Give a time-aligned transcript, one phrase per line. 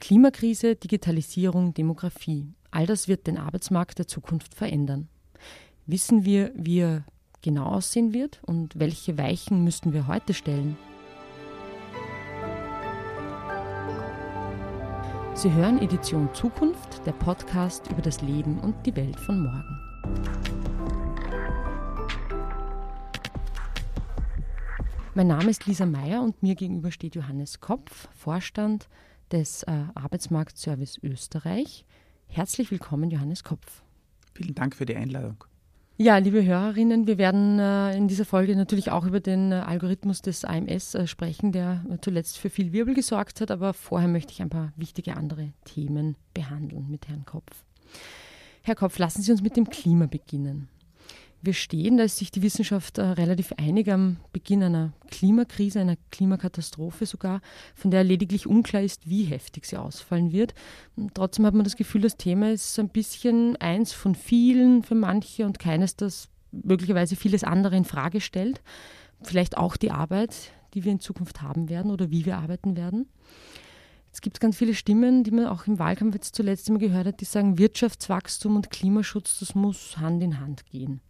[0.00, 2.54] Klimakrise, Digitalisierung, Demografie.
[2.70, 5.08] All das wird den Arbeitsmarkt der Zukunft verändern.
[5.84, 7.04] Wissen wir, wie er
[7.42, 10.78] genau aussehen wird und welche Weichen müssten wir heute stellen?
[15.34, 19.78] Sie hören Edition Zukunft, der Podcast über das Leben und die Welt von morgen.
[25.14, 28.88] Mein Name ist Lisa Meyer und mir gegenüber steht Johannes Kopf, Vorstand
[29.32, 31.84] des äh, Arbeitsmarktservice Österreich.
[32.28, 33.82] Herzlich willkommen, Johannes Kopf.
[34.34, 35.44] Vielen Dank für die Einladung.
[35.96, 40.22] Ja, liebe Hörerinnen, wir werden äh, in dieser Folge natürlich auch über den äh, Algorithmus
[40.22, 43.50] des AMS äh, sprechen, der zuletzt für viel Wirbel gesorgt hat.
[43.50, 47.64] Aber vorher möchte ich ein paar wichtige andere Themen behandeln mit Herrn Kopf.
[48.62, 50.68] Herr Kopf, lassen Sie uns mit dem Klima beginnen
[51.42, 55.96] wir stehen, da ist sich die Wissenschaft äh, relativ einig am Beginn einer Klimakrise, einer
[56.10, 57.40] Klimakatastrophe sogar,
[57.74, 60.54] von der lediglich unklar ist, wie heftig sie ausfallen wird.
[60.96, 64.94] Und trotzdem hat man das Gefühl, das Thema ist ein bisschen eins von vielen für
[64.94, 68.60] manche und keines, das möglicherweise vieles andere in Frage stellt.
[69.22, 70.34] Vielleicht auch die Arbeit,
[70.74, 73.08] die wir in Zukunft haben werden oder wie wir arbeiten werden.
[74.12, 77.20] Es gibt ganz viele Stimmen, die man auch im Wahlkampf jetzt zuletzt immer gehört hat,
[77.20, 81.00] die sagen, Wirtschaftswachstum und Klimaschutz, das muss Hand in Hand gehen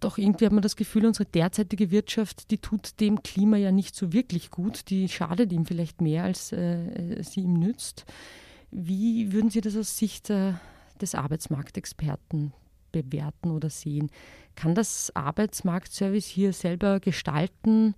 [0.00, 3.96] doch irgendwie hat man das Gefühl, unsere derzeitige Wirtschaft, die tut dem Klima ja nicht
[3.96, 4.90] so wirklich gut.
[4.90, 8.04] Die schadet ihm vielleicht mehr, als äh, sie ihm nützt.
[8.70, 10.54] Wie würden Sie das aus Sicht äh,
[11.00, 12.52] des Arbeitsmarktexperten
[12.92, 14.10] bewerten oder sehen?
[14.54, 17.94] Kann das Arbeitsmarktservice hier selber gestalten,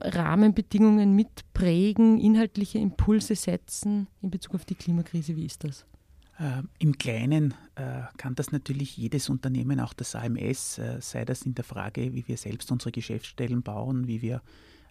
[0.00, 5.36] Rahmenbedingungen mitprägen, inhaltliche Impulse setzen in Bezug auf die Klimakrise?
[5.36, 5.86] Wie ist das?
[6.38, 11.42] Äh, Im Kleinen äh, kann das natürlich jedes Unternehmen, auch das AMS, äh, sei das
[11.42, 14.42] in der Frage, wie wir selbst unsere Geschäftsstellen bauen, wie wir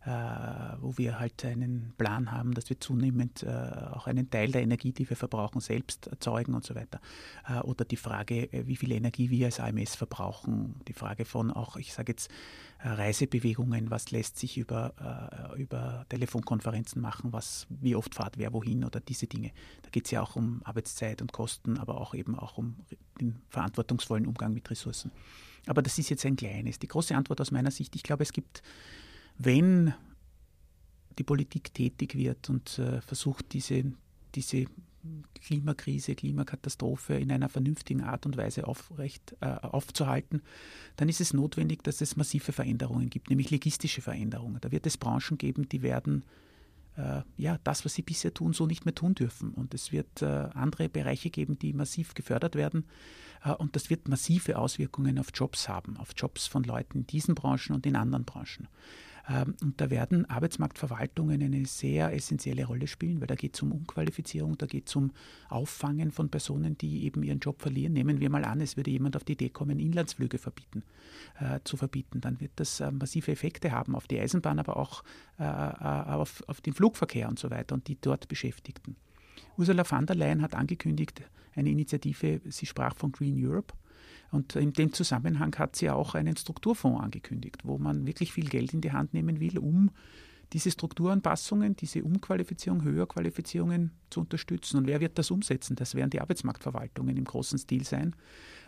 [0.06, 4.92] wo wir halt einen Plan haben, dass wir zunehmend äh, auch einen Teil der Energie,
[4.92, 7.02] die wir verbrauchen, selbst erzeugen und so weiter.
[7.48, 10.76] Äh, oder die Frage, wie viel Energie wir als AMS verbrauchen.
[10.88, 12.30] Die Frage von auch, ich sage jetzt,
[12.80, 14.94] Reisebewegungen, was lässt sich über,
[15.58, 19.52] über Telefonkonferenzen machen, was, wie oft fahrt wer wohin oder diese Dinge.
[19.82, 22.76] Da geht es ja auch um Arbeitszeit und Kosten, aber auch eben auch um
[23.20, 25.12] den verantwortungsvollen Umgang mit Ressourcen.
[25.68, 26.80] Aber das ist jetzt ein kleines.
[26.80, 28.62] Die große Antwort aus meiner Sicht, ich glaube, es gibt
[29.38, 29.94] wenn
[31.18, 33.84] die Politik tätig wird und äh, versucht, diese,
[34.34, 34.66] diese
[35.42, 40.42] Klimakrise, Klimakatastrophe in einer vernünftigen Art und Weise aufrecht äh, aufzuhalten,
[40.96, 44.60] dann ist es notwendig, dass es massive Veränderungen gibt, nämlich logistische Veränderungen.
[44.62, 46.24] Da wird es Branchen geben, die werden
[46.98, 49.52] äh, ja, das, was sie bisher tun, so nicht mehr tun dürfen.
[49.52, 52.86] Und es wird äh, andere Bereiche geben, die massiv gefördert werden.
[53.44, 57.36] Äh, und das wird massive Auswirkungen auf Jobs haben, auf Jobs von Leuten in diesen
[57.36, 58.68] Branchen und in anderen Branchen.
[59.28, 63.72] Ähm, und da werden Arbeitsmarktverwaltungen eine sehr essentielle Rolle spielen, weil da geht es um
[63.72, 65.12] Umqualifizierung, da geht es um
[65.50, 67.94] Auffangen von Personen, die eben ihren Job verlieren.
[67.94, 70.84] Nehmen wir mal an, es würde jemand auf die Idee kommen, Inlandsflüge verbieten,
[71.40, 72.22] äh, zu verbieten.
[72.22, 75.04] Dann wird das äh, massive Effekte haben auf die Eisenbahn, aber auch
[75.40, 78.96] äh, äh auf, auf den Flugverkehr und so weiter und die dort Beschäftigten.
[79.58, 81.22] Ursula von der Leyen hat angekündigt,
[81.56, 83.74] eine Initiative, sie sprach von Green Europe,
[84.36, 88.74] und in dem Zusammenhang hat sie auch einen Strukturfonds angekündigt, wo man wirklich viel Geld
[88.74, 89.92] in die Hand nehmen will, um
[90.54, 94.78] diese Strukturanpassungen, diese Umqualifizierung, Höherqualifizierungen zu unterstützen.
[94.78, 95.76] Und wer wird das umsetzen?
[95.76, 98.16] Das werden die Arbeitsmarktverwaltungen im großen Stil sein.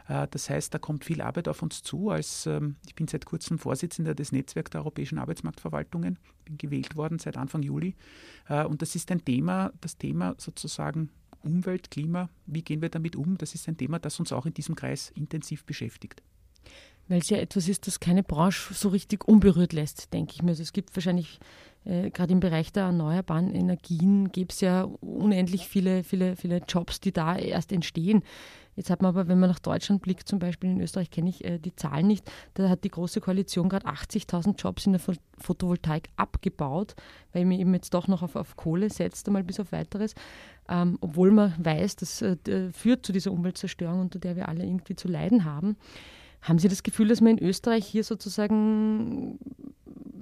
[0.07, 2.09] Äh, das heißt, da kommt viel Arbeit auf uns zu.
[2.09, 7.19] Als, ähm, ich bin seit kurzem Vorsitzender des Netzwerks der europäischen Arbeitsmarktverwaltungen, bin gewählt worden
[7.19, 7.95] seit Anfang Juli.
[8.47, 11.09] Äh, und das ist ein Thema, das Thema sozusagen
[11.43, 13.37] Umwelt, Klima, wie gehen wir damit um?
[13.37, 16.21] Das ist ein Thema, das uns auch in diesem Kreis intensiv beschäftigt.
[17.07, 20.49] Weil es ja etwas ist, das keine Branche so richtig unberührt lässt, denke ich mir.
[20.49, 21.39] Also es gibt wahrscheinlich
[21.85, 26.99] äh, gerade im Bereich der erneuerbaren Energien gibt es ja unendlich viele, viele, viele Jobs,
[26.99, 28.23] die da erst entstehen.
[28.75, 31.43] Jetzt hat man aber, wenn man nach Deutschland blickt, zum Beispiel in Österreich kenne ich
[31.43, 35.01] äh, die Zahlen nicht, da hat die Große Koalition gerade 80.000 Jobs in der
[35.39, 36.95] Photovoltaik abgebaut,
[37.33, 40.13] weil man eben jetzt doch noch auf, auf Kohle setzt, einmal bis auf weiteres.
[40.69, 42.37] Ähm, obwohl man weiß, das äh,
[42.71, 45.77] führt zu dieser Umweltzerstörung, unter der wir alle irgendwie zu leiden haben.
[46.41, 49.39] Haben Sie das Gefühl, dass man in Österreich hier sozusagen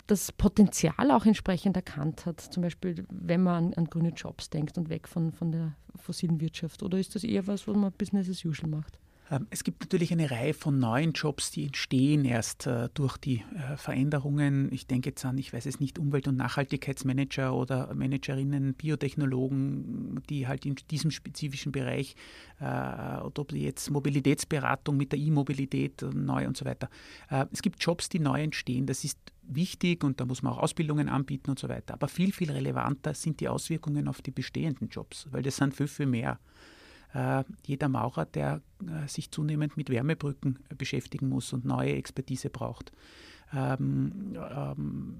[0.07, 4.77] das Potenzial auch entsprechend erkannt hat, zum Beispiel wenn man an, an, grüne Jobs denkt
[4.77, 6.83] und weg von, von der fossilen Wirtschaft?
[6.83, 8.99] Oder ist das eher was, was man Business as usual macht?
[9.31, 13.43] Ähm, es gibt natürlich eine Reihe von neuen Jobs, die entstehen erst äh, durch die
[13.55, 14.71] äh, Veränderungen.
[14.71, 20.47] Ich denke jetzt an, ich weiß es nicht, Umwelt- und Nachhaltigkeitsmanager oder Managerinnen, Biotechnologen, die
[20.47, 22.15] halt in diesem spezifischen Bereich,
[22.59, 26.89] äh, oder ob jetzt Mobilitätsberatung mit der E-Mobilität neu und so weiter.
[27.51, 28.85] Es gibt Jobs, die neu entstehen.
[28.85, 31.93] Das ist wichtig und da muss man auch Ausbildungen anbieten und so weiter.
[31.93, 35.87] Aber viel, viel relevanter sind die Auswirkungen auf die bestehenden Jobs, weil das sind viel,
[35.87, 36.39] viel mehr
[37.65, 42.91] jeder Maurer, der äh, sich zunehmend mit Wärmebrücken äh, beschäftigen muss und neue Expertise braucht.
[43.53, 45.15] Ähm, ähm,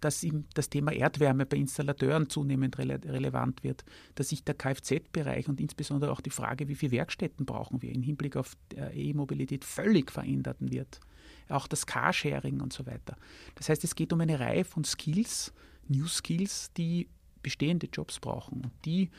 [0.00, 3.84] dass das Thema Erdwärme bei Installateuren zunehmend rele relevant wird,
[4.16, 8.02] dass sich der Kfz-Bereich und insbesondere auch die Frage, wie viele Werkstätten brauchen wir im
[8.02, 8.56] Hinblick auf
[8.92, 11.00] E-Mobilität völlig verändert wird.
[11.48, 13.16] Auch das Carsharing und so weiter.
[13.54, 15.52] Das heißt, es geht um eine Reihe von Skills,
[15.86, 17.08] New Skills, die
[17.42, 19.10] bestehende Jobs brauchen und die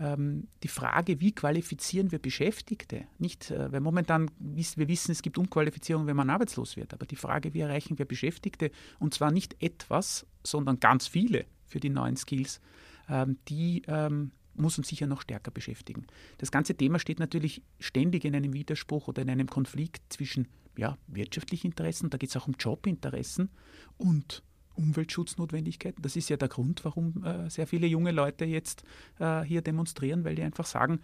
[0.00, 5.38] ähm, die Frage, wie qualifizieren wir Beschäftigte, nicht, äh, weil momentan wir wissen, es gibt
[5.38, 8.70] Umqualifizierung, wenn man arbeitslos wird, aber die Frage, wie erreichen wir Beschäftigte?
[8.98, 12.60] Und zwar nicht etwas, sondern ganz viele für die neuen Skills,
[13.08, 16.06] ähm, die ähm, muss uns sicher noch stärker beschäftigen.
[16.38, 20.96] Das ganze Thema steht natürlich ständig in einem Widerspruch oder in einem Konflikt zwischen ja,
[21.08, 23.50] wirtschaftlichen Interessen, da geht es auch um Jobinteressen
[23.96, 24.44] und
[24.78, 26.02] Umweltschutznotwendigkeiten.
[26.02, 28.84] Das ist ja der Grund, warum äh, sehr viele junge Leute jetzt
[29.18, 31.00] äh, hier demonstrieren, weil die einfach sagen,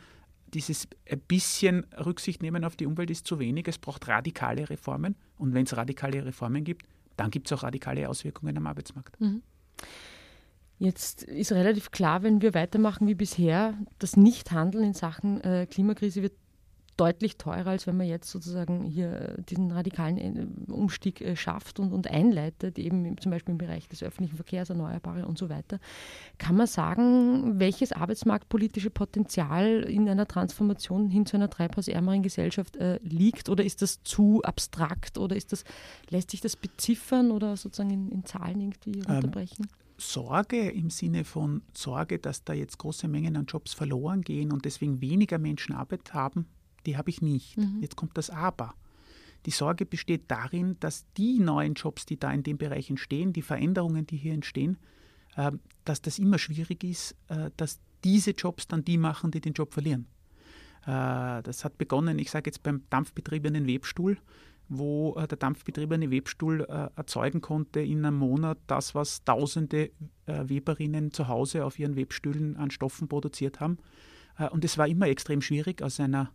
[0.55, 3.67] dieses ein bisschen Rücksicht nehmen auf die Umwelt ist zu wenig.
[3.69, 5.17] Es braucht radikale Reformen.
[5.37, 6.87] Und wenn es radikale Reformen gibt,
[7.17, 9.21] dann gibt es auch radikale Auswirkungen am Arbeitsmarkt.
[9.21, 9.43] Mhm.
[10.79, 16.23] Jetzt ist relativ klar, wenn wir weitermachen wie bisher, das Nichthandeln in Sachen äh, Klimakrise
[16.23, 16.35] wird
[16.97, 21.81] deutlich teurer, als wenn man jetzt sozusagen hier äh, diesen radikalen äh, Umstieg äh, schafft
[21.81, 25.79] und, und einleitet, eben zum Beispiel im Bereich des öffentlichen Verkehrs, Erneuerbare und so weiter.
[26.39, 32.99] Kann man sagen, welches arbeitsmarktpolitische Potenzial in einer Transformation hin zu einer treibhausärmeren Gesellschaft äh,
[33.03, 33.49] liegt?
[33.49, 35.65] Oder ist das zu abstrakt oder ist das,
[36.11, 39.67] lässt sich das beziffern oder sozusagen in, in Zahlen irgendwie runterbrechen?
[39.71, 39.85] Ähm.
[39.97, 44.65] Sorge im Sinne von Sorge, dass da jetzt große Mengen an Jobs verloren gehen und
[44.65, 46.47] deswegen weniger Menschen Arbeit haben,
[46.87, 47.57] die habe ich nicht.
[47.57, 47.79] Mhm.
[47.81, 48.75] Jetzt kommt das Aber.
[49.47, 53.43] Die Sorge besteht darin, dass die neuen Jobs, die da in dem Bereich entstehen, die
[53.43, 54.79] Veränderungen, die hier entstehen,
[55.37, 55.53] äh,
[55.85, 59.73] dass das immer schwierig ist, äh, dass diese Jobs dann die machen, die den Job
[59.73, 60.07] verlieren.
[60.87, 64.19] Äh, das hat begonnen, ich sage jetzt beim dampfbetriebenen Webstuhl,
[64.69, 66.63] wo äh, der dampfbetriebene Webstuhl
[66.97, 69.91] erzeugen konnte in einem Monat das, was tausende
[70.27, 73.77] Weberinnen zu Hause auf ihren Webstühlen an Stoffen produziert haben.
[74.53, 76.33] und es war immer extrem schwierig, aus einer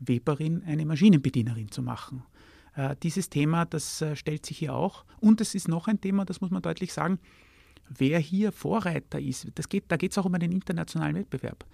[0.00, 2.22] Weberin eine Maschinenbedienerin zu machen.
[2.74, 5.04] Äh, dieses Thema, das äh, stellt sich hier auch.
[5.20, 7.18] Und es ist noch ein Thema, das muss man deutlich sagen,
[7.88, 9.48] wer hier Vorreiter ist.
[9.54, 11.64] Das geht, da geht es auch um einen internationalen Wettbewerb.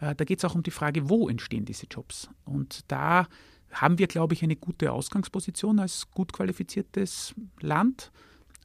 [0.00, 2.28] Äh, da geht es auch um die Frage, wo entstehen diese Jobs.
[2.44, 3.26] Und da
[3.72, 8.12] haben wir, glaube ich, eine gute Ausgangsposition als gut qualifiziertes Land.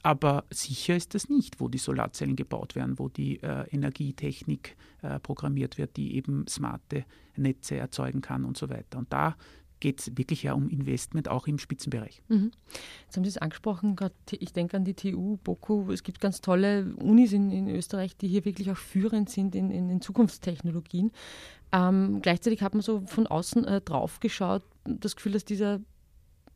[0.03, 5.19] Aber sicher ist das nicht, wo die Solarzellen gebaut werden, wo die äh, Energietechnik äh,
[5.19, 7.05] programmiert wird, die eben smarte
[7.35, 8.99] Netze erzeugen kann und so weiter.
[8.99, 9.35] Und da
[9.79, 12.21] geht es wirklich ja um Investment, auch im Spitzenbereich.
[12.27, 12.51] Mhm.
[13.03, 16.41] Jetzt haben Sie es angesprochen, grad, ich denke an die TU, BOKU, es gibt ganz
[16.41, 21.11] tolle Unis in, in Österreich, die hier wirklich auch führend sind in, in, in Zukunftstechnologien.
[21.71, 25.79] Ähm, gleichzeitig hat man so von außen äh, drauf geschaut, das Gefühl, dass dieser,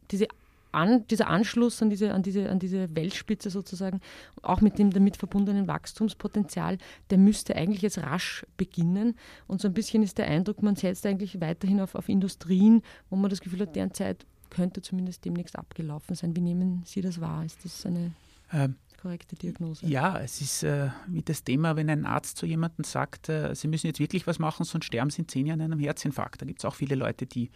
[0.10, 0.28] diese
[0.72, 4.02] an, dieser Anschluss an diese, an, diese, an diese Weltspitze sozusagen,
[4.42, 6.78] auch mit dem damit verbundenen Wachstumspotenzial,
[7.10, 9.16] der müsste eigentlich jetzt rasch beginnen.
[9.48, 13.16] Und so ein bisschen ist der Eindruck, man setzt eigentlich weiterhin auf, auf Industrien, wo
[13.16, 16.36] man das Gefühl hat, deren Zeit könnte zumindest demnächst abgelaufen sein.
[16.36, 17.44] Wie nehmen Sie das wahr?
[17.46, 18.12] Ist das eine
[18.54, 19.86] ähm, korrekte Diagnose?
[19.88, 23.68] Ja, es ist äh, wie das Thema, wenn ein Arzt zu jemandem sagt, äh, Sie
[23.68, 26.42] müssen jetzt wirklich was machen, sonst sterben Sie in zehn Jahren an einem Herzinfarkt.
[26.42, 27.50] Da gibt es auch viele Leute, die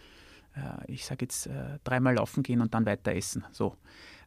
[0.86, 3.44] ich sage jetzt, äh, dreimal laufen gehen und dann weiter essen.
[3.52, 3.76] So.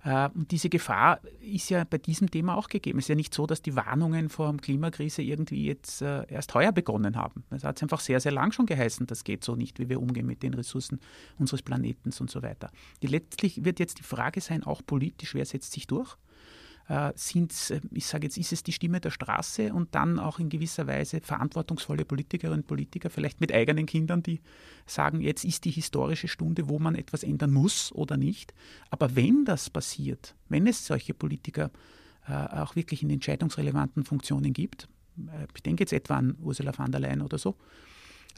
[0.03, 2.99] Äh, und diese Gefahr ist ja bei diesem Thema auch gegeben.
[2.99, 6.71] Es ist ja nicht so, dass die Warnungen vor der Klimakrise irgendwie jetzt erst heuer
[6.71, 7.43] begonnen haben.
[7.49, 10.25] Es hat einfach sehr, sehr lang schon geheißen, das geht so nicht, wie wir umgehen
[10.25, 10.99] mit den Ressourcen
[11.37, 12.69] unseres Planeten und so weiter.
[13.01, 16.15] Die letztlich wird jetzt die Frage sein, auch politisch, wer setzt sich durch?
[16.89, 20.39] Äh, sind äh, ich sage jetzt, ist es die Stimme der Straße und dann auch
[20.39, 24.41] in gewisser Weise verantwortungsvolle Politikerinnen und Politiker, vielleicht mit eigenen Kindern, die
[24.87, 28.55] sagen, jetzt ist die historische Stunde, wo man etwas ändern muss oder nicht.
[28.89, 31.69] Aber wenn das passiert, wenn es solche Politiker
[32.27, 34.89] äh, auch wirklich in entscheidungsrelevanten Funktionen gibt,
[35.53, 37.55] ich denke jetzt etwa an Ursula von der Leyen oder so,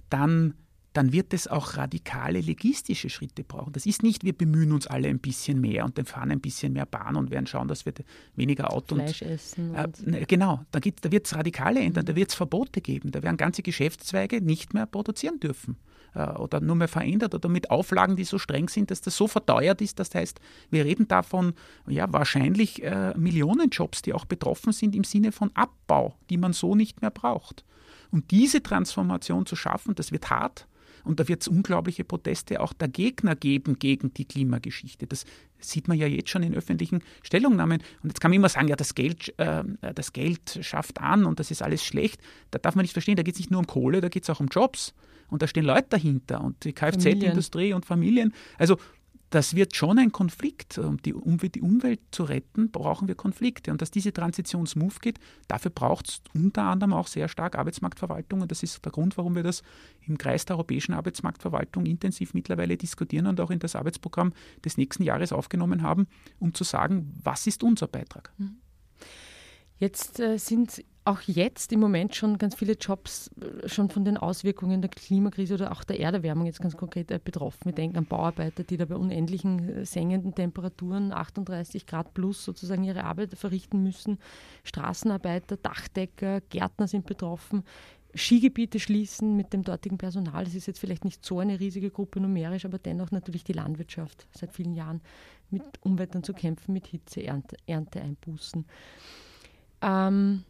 [0.09, 0.55] dann
[0.93, 3.73] dann wird es auch radikale logistische Schritte brauchen.
[3.73, 6.73] Das ist nicht, wir bemühen uns alle ein bisschen mehr und dann fahren ein bisschen
[6.73, 7.93] mehr Bahn und werden schauen, dass wir
[8.35, 9.75] weniger Auto Fleisch und, essen.
[9.75, 13.23] Äh, ne, genau, da, da wird es radikale ändern, da wird es Verbote geben, da
[13.23, 15.77] werden ganze Geschäftszweige nicht mehr produzieren dürfen
[16.13, 19.27] äh, oder nur mehr verändert oder mit Auflagen, die so streng sind, dass das so
[19.27, 19.99] verteuert ist.
[19.99, 21.53] Das heißt, wir reden davon,
[21.87, 26.53] ja, wahrscheinlich äh, Millionen Jobs, die auch betroffen sind im Sinne von Abbau, die man
[26.53, 27.63] so nicht mehr braucht.
[28.11, 30.67] Und diese Transformation zu schaffen, das wird hart,
[31.03, 35.07] und da wird es unglaubliche Proteste auch der Gegner geben gegen die Klimageschichte.
[35.07, 35.25] Das
[35.59, 37.81] sieht man ja jetzt schon in öffentlichen Stellungnahmen.
[38.03, 41.39] Und jetzt kann man immer sagen, ja, das Geld, äh, das Geld schafft an und
[41.39, 42.19] das ist alles schlecht.
[42.51, 44.29] Da darf man nicht verstehen, da geht es nicht nur um Kohle, da geht es
[44.29, 44.93] auch um Jobs.
[45.29, 48.33] Und da stehen Leute dahinter und die Kfz-Industrie und Familien.
[48.57, 48.77] Also
[49.31, 50.77] das wird schon ein Konflikt.
[50.77, 53.71] Um die, um die Umwelt zu retten, brauchen wir Konflikte.
[53.71, 58.41] Und dass diese Transition smooth geht, dafür braucht es unter anderem auch sehr stark Arbeitsmarktverwaltung.
[58.41, 59.63] Und das ist der Grund, warum wir das
[60.05, 64.33] im Kreis der europäischen Arbeitsmarktverwaltung intensiv mittlerweile diskutieren und auch in das Arbeitsprogramm
[64.65, 66.07] des nächsten Jahres aufgenommen haben,
[66.39, 68.33] um zu sagen, was ist unser Beitrag.
[68.37, 68.57] Mhm.
[69.77, 74.17] Jetzt äh, sind auch jetzt im Moment schon ganz viele Jobs äh, schon von den
[74.17, 77.65] Auswirkungen der Klimakrise oder auch der Erderwärmung jetzt ganz konkret äh, betroffen.
[77.65, 82.83] Wir denken an Bauarbeiter, die da bei unendlichen äh, sengenden Temperaturen, 38 Grad plus, sozusagen
[82.83, 84.19] ihre Arbeit verrichten müssen.
[84.63, 87.63] Straßenarbeiter, Dachdecker, Gärtner sind betroffen.
[88.13, 90.43] Skigebiete schließen mit dem dortigen Personal.
[90.43, 94.27] Das ist jetzt vielleicht nicht so eine riesige Gruppe numerisch, aber dennoch natürlich die Landwirtschaft
[94.33, 95.01] seit vielen Jahren
[95.49, 98.65] mit Unwettern zu kämpfen, mit Hitze, Ernte, Ernteeinbußen.
[99.81, 100.43] Ähm,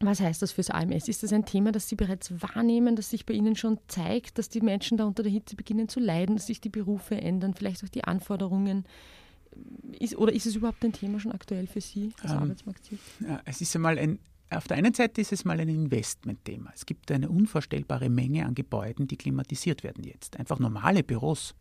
[0.00, 1.08] was heißt das fürs AMS?
[1.08, 4.48] Ist das ein Thema, das Sie bereits wahrnehmen, das sich bei Ihnen schon zeigt, dass
[4.48, 7.84] die Menschen da unter der Hitze beginnen zu leiden, dass sich die Berufe ändern, vielleicht
[7.84, 8.84] auch die Anforderungen?
[9.98, 12.98] Ist, oder ist es überhaupt ein Thema schon aktuell für Sie als ähm, Arbeitsmarktziel?
[13.20, 14.18] Ja, es ist einmal ein,
[14.50, 16.72] auf der einen Seite ist es mal ein Investmentthema.
[16.74, 20.38] Es gibt eine unvorstellbare Menge an Gebäuden, die klimatisiert werden jetzt.
[20.38, 21.54] Einfach normale Büros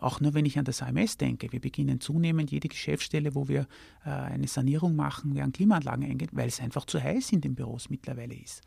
[0.00, 3.66] auch nur wenn ich an das AMS denke, wir beginnen zunehmend jede Geschäftsstelle, wo wir
[4.04, 7.88] äh, eine Sanierung machen, werden Klimaanlagen eingehen, weil es einfach zu heiß in den Büros
[7.88, 8.62] mittlerweile ist.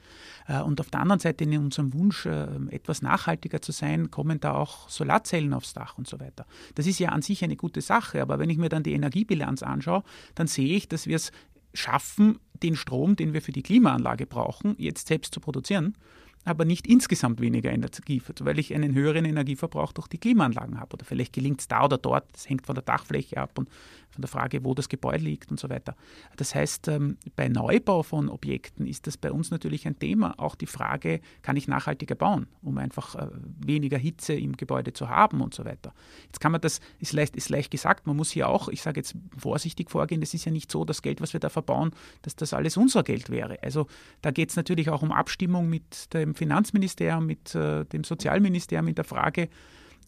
[0.47, 4.39] Äh, und auf der anderen Seite in unserem Wunsch, äh, etwas nachhaltiger zu sein, kommen
[4.39, 6.45] da auch Solarzellen aufs Dach und so weiter.
[6.75, 9.63] Das ist ja an sich eine gute Sache, aber wenn ich mir dann die Energiebilanz
[9.63, 10.03] anschaue,
[10.35, 11.31] dann sehe ich, dass wir es
[11.73, 15.95] schaffen, den Strom, den wir für die Klimaanlage brauchen, jetzt selbst zu produzieren
[16.43, 20.93] aber nicht insgesamt weniger Energie, weil ich einen höheren Energieverbrauch durch die Klimaanlagen habe.
[20.93, 23.69] Oder vielleicht gelingt es da oder dort, das hängt von der Dachfläche ab und
[24.11, 25.95] von der Frage, wo das Gebäude liegt und so weiter.
[26.37, 30.35] Das heißt, ähm, bei Neubau von Objekten ist das bei uns natürlich ein Thema.
[30.37, 33.27] Auch die Frage, kann ich nachhaltiger bauen, um einfach äh,
[33.65, 35.93] weniger Hitze im Gebäude zu haben und so weiter.
[36.25, 38.99] Jetzt kann man das, ist leicht, ist leicht gesagt, man muss hier auch, ich sage
[38.99, 41.91] jetzt vorsichtig vorgehen, es ist ja nicht so, das Geld, was wir da verbauen,
[42.21, 43.61] dass das alles unser Geld wäre.
[43.63, 43.87] Also
[44.21, 48.95] da geht es natürlich auch um Abstimmung mit dem Finanzministerium, mit äh, dem Sozialministerium in
[48.95, 49.49] der Frage,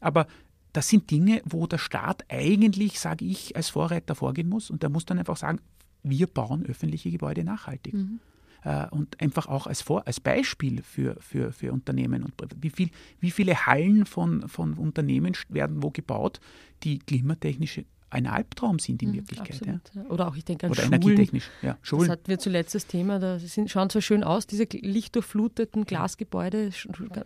[0.01, 0.27] aber
[0.73, 4.69] das sind Dinge, wo der Staat eigentlich, sage ich, als Vorreiter vorgehen muss.
[4.69, 5.59] Und der muss dann einfach sagen,
[6.01, 7.93] wir bauen öffentliche Gebäude nachhaltig.
[7.93, 8.19] Mhm.
[8.63, 12.23] Äh, und einfach auch als, Vor als Beispiel für, für, für Unternehmen.
[12.23, 12.89] Und wie, viel,
[13.19, 16.39] wie viele Hallen von, von Unternehmen werden wo gebaut,
[16.83, 19.61] die klimatechnische ein Albtraum sind in mhm, Wirklichkeit.
[19.61, 20.05] Absolut, ja.
[20.05, 20.93] Oder auch, ich denke an Oder Schulen.
[20.93, 21.49] energietechnisch.
[21.61, 22.07] Ja, Schulen.
[22.07, 23.19] Das hatten wir zuletzt das Thema.
[23.19, 26.69] Da sind, schauen zwar schön aus, diese lichtdurchfluteten Glasgebäude.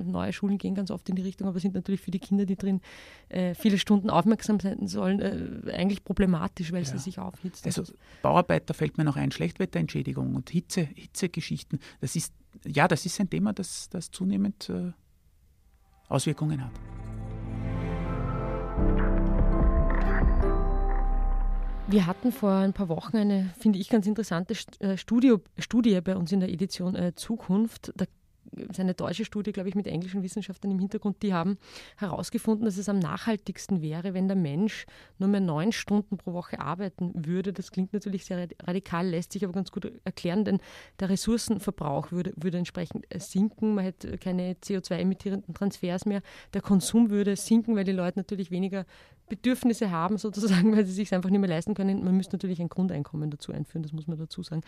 [0.03, 2.55] Neue Schulen gehen ganz oft in die Richtung, aber sind natürlich für die Kinder, die
[2.55, 2.81] drin
[3.29, 6.89] äh, viele Stunden aufmerksam sein sollen, äh, eigentlich problematisch, weil ja.
[6.89, 7.65] sie sich aufhitzen.
[7.65, 7.83] Also
[8.21, 11.79] Bauarbeiter fällt mir noch ein, Schlechtwetterentschädigung und Hitze, Hitzegeschichten.
[11.99, 12.33] Das ist,
[12.65, 14.93] ja, das ist ein Thema, das, das zunehmend äh,
[16.07, 16.71] Auswirkungen hat.
[21.89, 26.17] Wir hatten vor ein paar Wochen eine, finde ich, ganz interessante äh, Studio, Studie bei
[26.17, 27.93] uns in der Edition äh, Zukunft.
[27.95, 28.03] Da
[28.57, 31.57] ist eine deutsche Studie, glaube ich, mit englischen Wissenschaftlern im Hintergrund, die haben
[31.95, 34.85] herausgefunden, dass es am nachhaltigsten wäre, wenn der Mensch
[35.17, 37.53] nur mehr neun Stunden pro Woche arbeiten würde.
[37.53, 40.59] Das klingt natürlich sehr radikal, lässt sich aber ganz gut erklären, denn
[40.99, 43.75] der Ressourcenverbrauch würde, würde entsprechend äh, sinken.
[43.75, 46.21] Man hätte keine CO2-emittierenden Transfers mehr.
[46.53, 48.85] Der Konsum würde sinken, weil die Leute natürlich weniger
[49.29, 52.03] Bedürfnisse haben, sozusagen, weil sie sich einfach nicht mehr leisten können.
[52.03, 54.61] Man müsste natürlich ein Grundeinkommen dazu einführen, das muss man dazu sagen.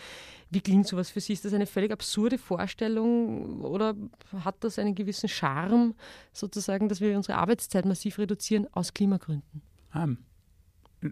[0.50, 1.34] Wie klingt sowas für Sie?
[1.34, 3.96] Ist das eine völlig absurde Vorstellung oder
[4.44, 5.96] hat das einen gewissen Charme,
[6.34, 9.62] sozusagen, dass wir unsere Arbeitszeit massiv reduzieren aus Klimagründen?
[9.94, 10.18] Um,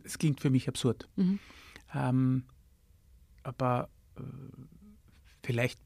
[0.03, 1.07] es klingt für mich absurd.
[1.15, 1.39] Mhm.
[1.93, 2.43] Um,
[3.43, 4.21] aber äh,
[5.43, 5.79] vielleicht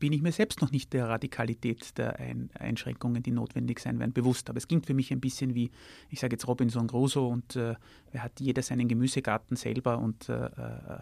[0.00, 4.12] bin ich mir selbst noch nicht der Radikalität der Ein Einschränkungen, die notwendig sein werden,
[4.12, 4.50] bewusst.
[4.50, 5.70] Aber es klingt für mich ein bisschen wie,
[6.08, 7.76] ich sage jetzt Robinson Crusoe und äh,
[8.16, 11.00] hat jeder seinen Gemüsegarten selber und äh, äh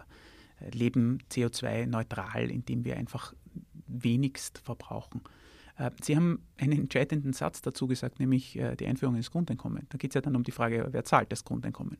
[0.73, 3.33] leben CO2-neutral, indem wir einfach
[3.87, 5.21] wenigst verbrauchen.
[5.77, 9.87] Äh, Sie haben einen entscheidenden Satz dazu gesagt, nämlich äh, die Einführung ins Grundeinkommen.
[9.87, 11.97] Da geht es ja dann um die Frage, wer zahlt das Grundeinkommen.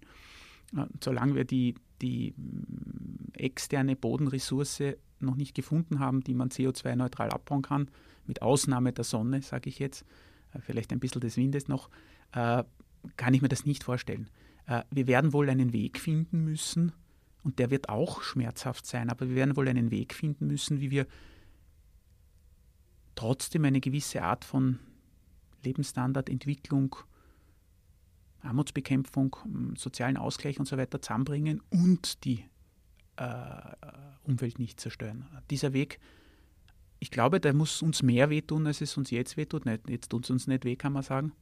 [1.02, 2.36] Solange wir die, die
[3.34, 4.84] externe Bodenressource
[5.22, 7.90] noch nicht gefunden haben, die man CO2-neutral abbauen kann,
[8.26, 10.06] mit Ausnahme der Sonne, sage ich jetzt,
[10.54, 11.90] äh, vielleicht ein bisschen des Windes noch,
[12.32, 14.30] kann ich mir das nicht vorstellen.
[14.92, 16.92] Wir werden wohl einen Weg finden müssen,
[17.44, 20.92] und der wird auch schmerzhaft sein, aber wir werden wohl einen Weg finden müssen, wie
[20.92, 21.08] wir
[23.16, 24.80] trotzdem eine gewisse Art von
[25.64, 26.96] Lebensstandardentwicklung,
[28.42, 29.36] Armutsbekämpfung,
[29.76, 32.46] sozialen Ausgleich und so weiter zusammenbringen und die
[33.20, 33.76] äh,
[34.24, 35.26] Umwelt nicht zerstören.
[35.50, 36.00] Dieser Weg,
[37.00, 39.66] ich glaube, der muss uns mehr wehtun, als es uns jetzt wehtut.
[39.66, 41.34] Nicht, jetzt tut es uns nicht weh, kann man sagen.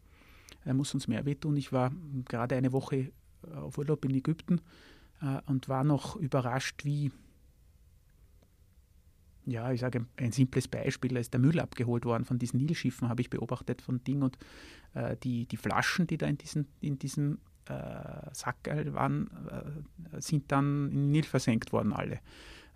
[0.66, 1.56] Er muss uns mehr wehtun.
[1.58, 1.92] Ich war
[2.26, 3.12] gerade eine Woche
[3.56, 4.62] auf Urlaub in Ägypten
[5.22, 7.12] äh, und war noch überrascht, wie
[9.46, 13.08] ja, ich sage ein simples Beispiel, da ist der Müll abgeholt worden von diesen Nilschiffen,
[13.08, 14.38] habe ich beobachtet von Ding und
[14.94, 17.38] äh, die, die Flaschen, die da in, diesen, in diesem
[17.70, 19.30] äh, Sack waren,
[20.14, 22.20] äh, sind dann in den Nil versenkt worden alle.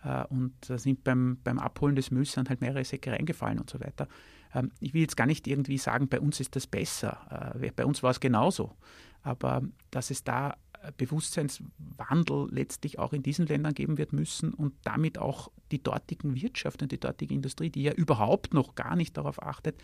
[0.03, 3.79] Äh, und sind beim, beim Abholen des Mülls dann halt mehrere Säcke reingefallen und so
[3.79, 4.07] weiter.
[4.53, 7.53] Ähm, ich will jetzt gar nicht irgendwie sagen, bei uns ist das besser.
[7.61, 8.75] Äh, bei uns war es genauso.
[9.23, 10.55] Aber dass es da
[10.97, 16.81] Bewusstseinswandel letztlich auch in diesen Ländern geben wird müssen und damit auch die dortigen Wirtschaft
[16.81, 19.79] und die dortige Industrie, die ja überhaupt noch gar nicht darauf achtet,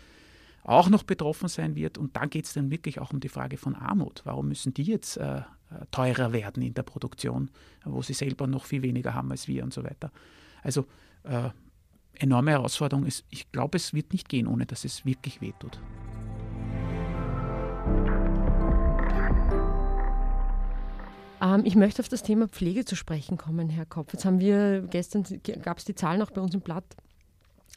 [0.68, 1.96] auch noch betroffen sein wird.
[1.98, 4.20] Und da geht es dann wirklich auch um die Frage von Armut.
[4.24, 5.42] Warum müssen die jetzt äh,
[5.90, 7.50] teurer werden in der Produktion,
[7.84, 10.10] wo sie selber noch viel weniger haben als wir und so weiter.
[10.62, 10.86] Also
[11.24, 11.50] äh,
[12.14, 15.80] enorme Herausforderung ist, ich glaube, es wird nicht gehen, ohne dass es wirklich wehtut.
[21.40, 24.12] Ähm, ich möchte auf das Thema Pflege zu sprechen kommen, Herr Kopf.
[24.12, 25.24] Jetzt haben wir, gestern
[25.62, 26.96] gab es die Zahl noch bei uns im Blatt,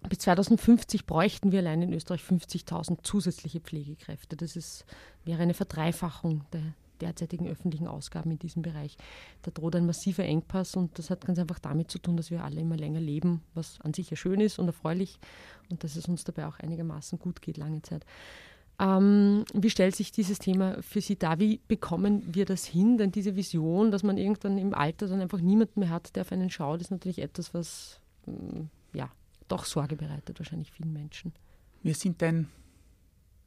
[0.09, 4.35] bis 2050 bräuchten wir allein in Österreich 50.000 zusätzliche Pflegekräfte.
[4.35, 4.85] Das ist,
[5.25, 8.95] wäre eine Verdreifachung der derzeitigen öffentlichen Ausgaben in diesem Bereich.
[9.41, 12.43] Da droht ein massiver Engpass und das hat ganz einfach damit zu tun, dass wir
[12.43, 15.19] alle immer länger leben, was an sich ja schön ist und erfreulich
[15.69, 18.05] und dass es uns dabei auch einigermaßen gut geht lange Zeit.
[18.79, 21.39] Ähm, wie stellt sich dieses Thema für Sie dar?
[21.39, 22.97] Wie bekommen wir das hin?
[22.97, 26.31] Denn diese Vision, dass man irgendwann im Alter dann einfach niemanden mehr hat, der auf
[26.31, 29.09] einen schaut, ist natürlich etwas, was mm, ja
[29.51, 31.33] doch Sorge bereitet, wahrscheinlich vielen Menschen.
[31.83, 32.49] Wir sind ein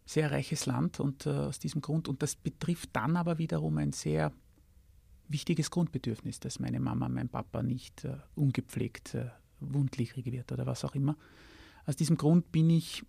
[0.04, 3.92] sehr reiches Land und äh, aus diesem Grund, und das betrifft dann aber wiederum ein
[3.92, 4.32] sehr
[5.28, 9.30] wichtiges Grundbedürfnis, dass meine Mama, mein Papa nicht äh, ungepflegt äh,
[9.61, 11.16] wundlichrig wird oder was auch immer.
[11.87, 13.04] Aus diesem Grund bin ich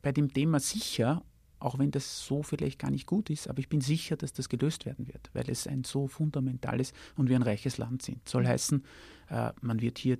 [0.00, 1.22] bei dem Thema sicher
[1.64, 4.50] auch wenn das so vielleicht gar nicht gut ist, aber ich bin sicher, dass das
[4.50, 8.28] gelöst werden wird, weil es ein so fundamentales und wir ein reiches Land sind.
[8.28, 8.84] Soll heißen,
[9.30, 10.18] äh, man wird hier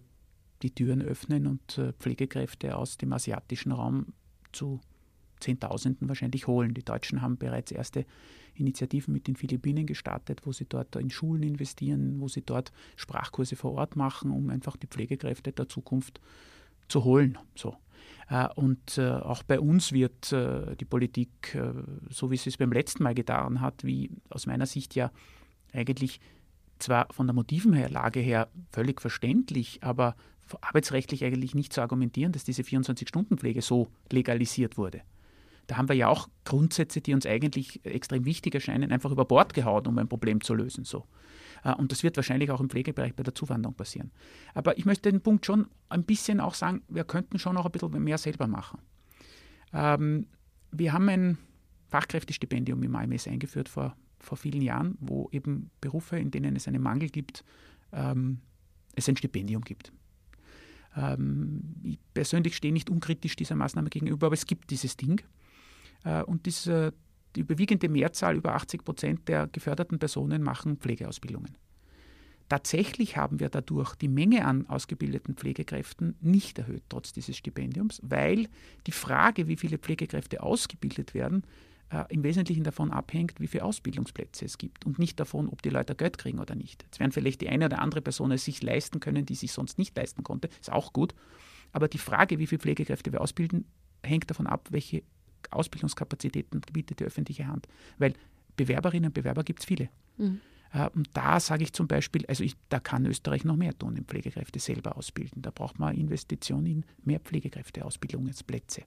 [0.65, 4.15] die Türen öffnen und äh, Pflegekräfte aus dem asiatischen Raum
[4.51, 4.81] zu
[5.39, 6.73] Zehntausenden wahrscheinlich holen.
[6.73, 8.07] Die Deutschen haben bereits erste
[8.55, 13.57] Initiativen mit den Philippinen gestartet, wo sie dort in Schulen investieren, wo sie dort Sprachkurse
[13.57, 16.19] vor Ort machen, um einfach die Pflegekräfte der Zukunft
[16.89, 17.37] zu holen.
[17.55, 17.77] So.
[18.31, 21.59] Äh, und äh, auch bei uns wird die Politik,
[22.09, 25.11] so wie sie es beim letzten Mal getan hat, wie aus meiner Sicht ja
[25.75, 26.21] eigentlich
[26.85, 30.15] zwar von der Motivenlage her völlig verständlich, aber
[30.61, 35.03] arbeitsrechtlich eigentlich nicht zu argumentieren, dass diese 24-Stunden-Pflege so legalisiert wurde.
[35.67, 39.55] Da haben wir ja auch Grundsätze, die uns eigentlich extrem wichtig erscheinen, einfach über Bord
[39.55, 40.85] gehauen, um ein Problem zu lösen.
[40.85, 41.07] So.
[41.65, 44.11] Äh, und das wird wahrscheinlich auch im Pflegebereich bei der Zuwanderung passieren.
[44.53, 47.73] Aber ich möchte den Punkt schon ein bisschen auch sagen, wir könnten schon noch ein
[47.73, 48.79] bisschen mehr selber machen.
[49.73, 50.27] Ähm,
[50.71, 51.39] wir haben ein
[51.89, 56.83] Fachkräftestipendium im AMS eingeführt vor, vor vielen Jahren, wo eben Berufe, in denen es einen
[56.83, 57.45] Mangel gibt,
[57.93, 58.41] ähm,
[58.95, 59.93] es ein Stipendium gibt.
[60.97, 65.23] Ähm, ich persönlich stehe nicht unkritisch dieser Maßnahme gegenüber, aber es gibt dieses Ding.
[66.05, 66.95] Äh, und diese,
[67.37, 71.57] die überwiegende Mehrzahl, über 80 Prozent der geförderten Personen machen Pflegeausbildungen.
[72.49, 78.49] Tatsächlich haben wir dadurch die Menge an ausgebildeten Pflegekräften nicht erhöht, trotz dieses Stipendiums, weil
[78.87, 84.45] die Frage, wie viele Pflegekräfte ausgebildet werden, äh, im Wesentlichen davon abhängt, wie viele Ausbildungsplätze
[84.45, 86.83] es gibt und nicht davon, ob die Leute Geld kriegen oder nicht.
[86.83, 89.79] Jetzt werden vielleicht die eine oder andere Person es sich leisten können, die sich sonst
[89.79, 91.15] nicht leisten konnte, ist auch gut.
[91.73, 93.65] Aber die Frage, wie viele Pflegekräfte wir ausbilden,
[94.03, 95.03] hängt davon ab, welche
[95.51, 97.69] Ausbildungskapazitäten bietet die öffentliche Hand.
[97.99, 98.15] Weil
[98.57, 99.89] Bewerberinnen und Bewerber gibt es viele.
[100.17, 100.41] Mhm.
[100.73, 103.97] Äh, und da sage ich zum Beispiel, also ich, da kann Österreich noch mehr tun,
[103.97, 105.43] in Pflegekräfte selber ausbilden.
[105.43, 108.83] Da braucht man Investitionen in mehr Pflegekräfteausbildungsplätze.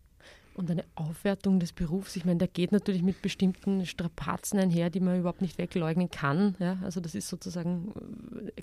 [0.57, 4.99] Und eine Aufwertung des Berufs, ich meine, der geht natürlich mit bestimmten Strapazen einher, die
[4.99, 6.55] man überhaupt nicht wegleugnen kann.
[6.57, 6.79] Ja?
[6.83, 7.93] Also das ist sozusagen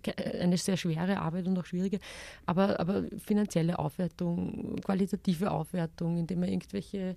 [0.02, 2.00] äh, eine sehr schwere Arbeit und auch schwierige.
[2.46, 7.16] Aber, aber finanzielle Aufwertung, qualitative Aufwertung, indem man irgendwelche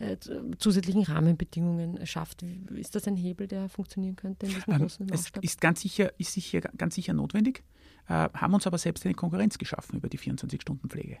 [0.00, 0.16] äh,
[0.58, 2.44] zusätzlichen Rahmenbedingungen schafft.
[2.74, 5.44] Ist das ein Hebel, der funktionieren könnte in diesem ähm, großen Maßstab?
[5.44, 7.62] Es ist ganz sicher, ist sicher, ganz sicher notwendig,
[8.08, 11.18] äh, haben uns aber selbst eine Konkurrenz geschaffen über die 24-Stunden-Pflege.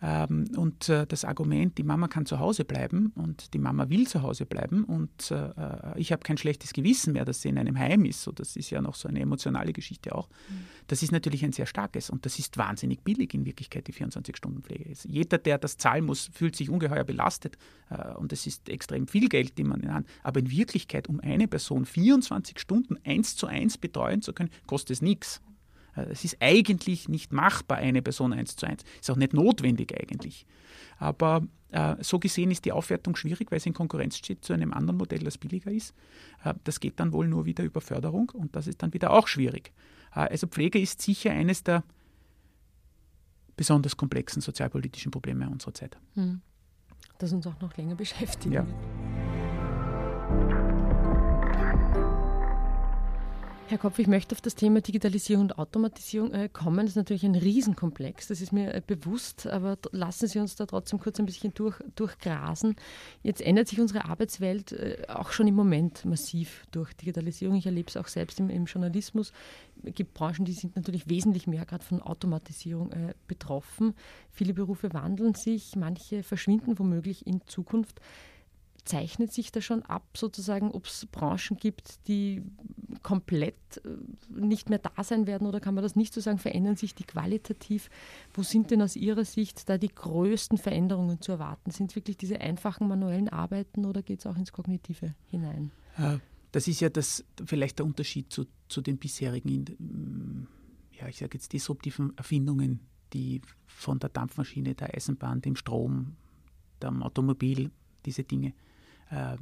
[0.00, 4.06] Ähm, und äh, das Argument, die Mama kann zu Hause bleiben und die Mama will
[4.06, 7.76] zu Hause bleiben und äh, ich habe kein schlechtes Gewissen mehr, dass sie in einem
[7.76, 10.66] Heim ist, so das ist ja noch so eine emotionale Geschichte auch, mhm.
[10.86, 14.92] das ist natürlich ein sehr starkes und das ist wahnsinnig billig in Wirklichkeit, die 24-Stunden-Pflege.
[15.04, 17.58] Jeder, der das zahlen muss, fühlt sich ungeheuer belastet
[17.90, 21.20] äh, und es ist extrem viel Geld, die man in Hand aber in Wirklichkeit, um
[21.20, 25.40] eine Person 24 Stunden eins zu eins betreuen zu können, kostet es nichts.
[25.98, 28.82] Äh, es ist eigentlich nicht machbar, eine Person eins zu eins.
[29.00, 30.46] Ist auch nicht notwendig eigentlich.
[30.98, 34.72] Aber äh, so gesehen ist die Aufwertung schwierig, weil es in Konkurrenz steht zu einem
[34.72, 35.94] anderen Modell, das billiger ist.
[36.44, 39.28] Äh, das geht dann wohl nur wieder über Förderung und das ist dann wieder auch
[39.28, 39.72] schwierig.
[40.14, 41.84] Äh, also Pflege ist sicher eines der
[43.56, 45.98] besonders komplexen sozialpolitischen Probleme unserer Zeit.
[46.14, 46.40] Hm.
[47.18, 48.54] Das uns auch noch länger beschäftigt.
[48.54, 48.64] Ja.
[53.70, 56.86] Herr Kopf, ich möchte auf das Thema Digitalisierung und Automatisierung äh, kommen.
[56.86, 60.64] Das ist natürlich ein Riesenkomplex, das ist mir äh, bewusst, aber lassen Sie uns da
[60.64, 62.76] trotzdem kurz ein bisschen durch, durchgrasen.
[63.22, 67.56] Jetzt ändert sich unsere Arbeitswelt äh, auch schon im Moment massiv durch Digitalisierung.
[67.56, 69.34] Ich erlebe es auch selbst im, im, Journalismus.
[69.82, 72.90] Es gibt Branchen, die sind natürlich wesentlich mehr gerade von Automatisierung
[73.26, 73.94] betroffen.
[74.30, 78.00] Viele Berufe wandeln sich, manche verschwinden womöglich in Zukunft
[78.88, 82.42] zeichnet sich da schon ab, sozusagen, ob es Branchen gibt, die
[83.02, 83.88] komplett äh,
[84.30, 86.38] nicht mehr da sein werden oder kann man das nicht so sagen?
[86.38, 87.90] Verändern sich die qualitativ?
[88.32, 91.70] Wo sind denn aus Ihrer Sicht da die größten Veränderungen zu erwarten?
[91.70, 95.70] Sind wirklich diese einfachen manuellen Arbeiten oder geht es auch ins Kognitive hinein?
[95.98, 96.18] Äh,
[96.52, 100.48] das ist ja das, vielleicht der Unterschied zu, zu den bisherigen,
[100.98, 102.80] ja, ich sage jetzt disruptiven Erfindungen,
[103.12, 106.16] die von der Dampfmaschine, der Eisenbahn, dem Strom,
[106.82, 107.70] dem Automobil,
[108.06, 108.54] diese Dinge
[109.10, 109.38] äh, äh,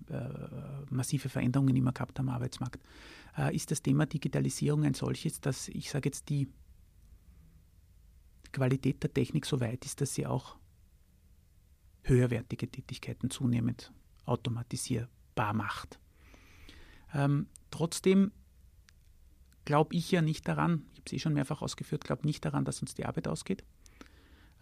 [0.90, 2.80] massive Veränderungen immer gehabt am Arbeitsmarkt,
[3.36, 6.48] äh, ist das Thema Digitalisierung ein solches, dass ich sage jetzt die
[8.52, 10.56] Qualität der Technik so weit ist, dass sie auch
[12.02, 13.92] höherwertige Tätigkeiten zunehmend
[14.24, 15.98] automatisierbar macht.
[17.12, 18.32] Ähm, trotzdem
[19.64, 22.64] glaube ich ja nicht daran, ich habe es eh schon mehrfach ausgeführt, glaube nicht daran,
[22.64, 23.64] dass uns die Arbeit ausgeht.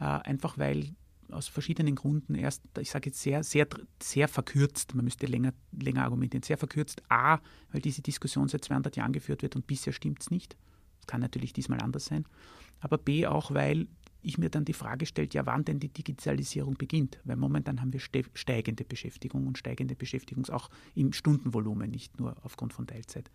[0.01, 0.97] Äh, einfach weil
[1.31, 3.67] aus verschiedenen Gründen erst, ich sage jetzt sehr, sehr,
[4.03, 7.03] sehr verkürzt, man müsste länger, länger argumentieren, sehr verkürzt.
[7.09, 7.39] A,
[7.73, 10.57] weil diese Diskussion seit 200 Jahren geführt wird und bisher stimmt es nicht.
[10.99, 12.25] Das kann natürlich diesmal anders sein.
[12.81, 13.89] Aber B, auch weil
[14.25, 17.21] ich mir dann die Frage stellt, ja, wann denn die Digitalisierung beginnt.
[17.25, 22.73] Weil momentan haben wir steigende Beschäftigung und steigende Beschäftigung auch im Stundenvolumen, nicht nur aufgrund
[22.73, 23.31] von Teilzeit.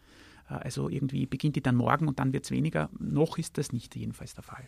[0.50, 2.90] Äh, also irgendwie beginnt die dann morgen und dann wird es weniger.
[3.00, 4.68] Noch ist das nicht jedenfalls der Fall.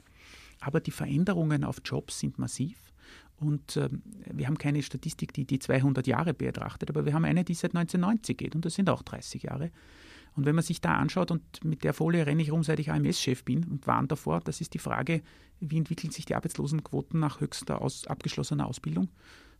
[0.59, 2.90] Aber die Veränderungen auf Jobs sind massiv.
[3.41, 7.43] Und ähm, wir haben keine Statistik, die die 200 Jahre betrachtet, aber wir haben eine,
[7.43, 9.71] die seit 1990 geht und das sind auch 30 Jahre.
[10.35, 12.91] Und wenn man sich da anschaut, und mit der Folie renne ich rum, seit ich
[12.91, 15.23] AMS-Chef bin und warne davor, das ist die Frage,
[15.59, 19.09] wie entwickeln sich die Arbeitslosenquoten nach höchster aus, abgeschlossener Ausbildung,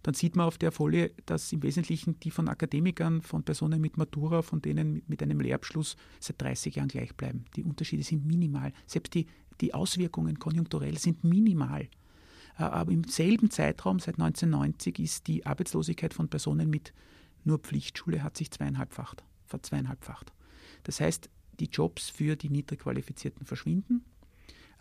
[0.04, 3.98] dann sieht man auf der Folie, dass im Wesentlichen die von Akademikern, von Personen mit
[3.98, 7.46] Matura, von denen mit, mit einem Lehrabschluss seit 30 Jahren gleich bleiben.
[7.56, 8.74] Die Unterschiede sind minimal.
[8.86, 9.26] Selbst die,
[9.60, 11.88] die Auswirkungen konjunkturell sind minimal.
[12.58, 16.94] Äh, aber im selben Zeitraum, seit 1990, ist die Arbeitslosigkeit von Personen mit
[17.44, 20.32] nur Pflichtschule hat sich zweieinhalbfacht, verzweieinhalbfacht.
[20.84, 24.06] Das heißt, die Jobs für die Niedrigqualifizierten verschwinden.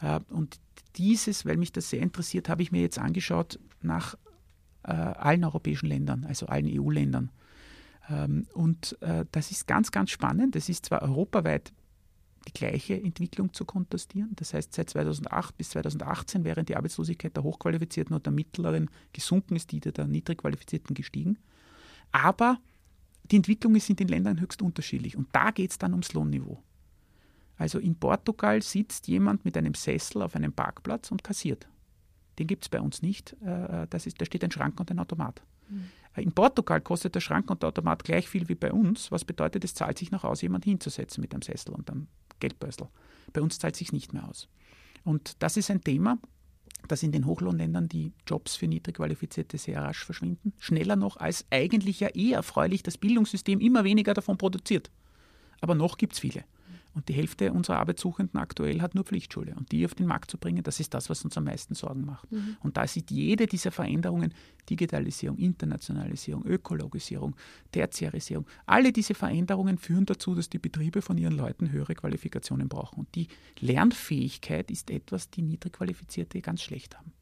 [0.00, 0.60] Äh, und
[0.96, 4.16] dieses, weil mich das sehr interessiert, habe ich mir jetzt angeschaut nach
[4.82, 7.30] äh, allen europäischen Ländern, also allen EU-Ländern.
[8.08, 8.98] Ähm, und
[9.32, 10.56] das ist ganz, ganz spannend.
[10.56, 11.72] Es ist zwar europaweit
[12.48, 14.30] die gleiche Entwicklung zu kontrastieren.
[14.36, 19.56] Das heißt, seit 2008 bis 2018, während die Arbeitslosigkeit der Hochqualifizierten und der Mittleren gesunken
[19.56, 21.38] ist, die der Niedrigqualifizierten gestiegen.
[22.12, 22.58] Aber
[23.30, 26.62] die Entwicklungen sind in Ländern höchst unterschiedlich und da geht es dann ums Lohnniveau.
[27.56, 31.68] Also in Portugal sitzt jemand mit einem Sessel auf einem Parkplatz und kassiert.
[32.38, 33.36] Den gibt es bei uns nicht.
[33.42, 35.42] Äh, das ist, da steht ein Schrank und ein Automat.
[35.68, 35.90] Mhm.
[36.16, 39.62] In Portugal kostet der Schrank und der Automat gleich viel wie bei uns, was bedeutet,
[39.62, 42.08] es zahlt sich nach Hause, jemand hinzusetzen mit einem Sessel und einem
[42.40, 42.88] Geldbörsel.
[43.32, 44.48] Bei uns zahlt sich nicht mehr aus.
[45.04, 46.18] Und das ist ein Thema,
[46.88, 50.52] dass in den Hochlohnländern die Jobs für niedrig qualifizierte sehr rasch verschwinden.
[50.58, 54.90] Schneller noch, als eigentlich ja eher erfreulich das Bildungssystem immer weniger davon produziert.
[55.60, 56.44] Aber noch gibt es viele.
[56.94, 59.54] Und die Hälfte unserer Arbeitssuchenden aktuell hat nur Pflichtschule.
[59.54, 62.04] Und die auf den Markt zu bringen, das ist das, was uns am meisten Sorgen
[62.04, 62.30] macht.
[62.32, 62.56] Mhm.
[62.62, 64.34] Und da sieht jede dieser Veränderungen,
[64.68, 67.36] Digitalisierung, Internationalisierung, Ökologisierung,
[67.72, 73.00] Tertiarisierung, alle diese Veränderungen führen dazu, dass die Betriebe von ihren Leuten höhere Qualifikationen brauchen.
[73.00, 73.28] Und die
[73.60, 77.12] Lernfähigkeit ist etwas, die niedrig qualifizierte ganz schlecht haben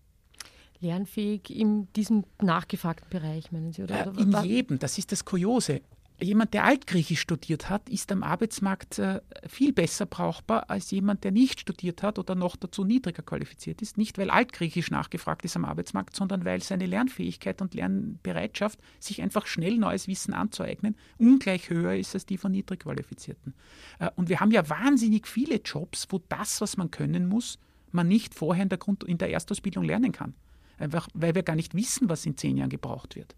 [0.80, 3.82] lernfähig in diesem nachgefragten Bereich, meinen Sie?
[3.82, 4.06] Oder?
[4.16, 5.80] Äh, in jedem, das ist das Kuriose
[6.20, 11.30] jemand, der Altgriechisch studiert hat, ist am Arbeitsmarkt äh, viel besser brauchbar als jemand, der
[11.30, 13.98] nicht studiert hat oder noch dazu niedriger qualifiziert ist.
[13.98, 19.46] Nicht, weil Altgriechisch nachgefragt ist am Arbeitsmarkt, sondern weil seine Lernfähigkeit und Lernbereitschaft, sich einfach
[19.46, 23.54] schnell neues Wissen anzueignen, ungleich höher ist als die von niedrig qualifizierten.
[23.98, 27.58] Äh, und wir haben ja wahnsinnig viele Jobs, wo das, was man können muss,
[27.92, 30.34] man nicht vorher in der, Grund in der Erstausbildung lernen kann.
[30.78, 33.34] Einfach, weil wir gar nicht wissen, was in zehn Jahren gebraucht wird.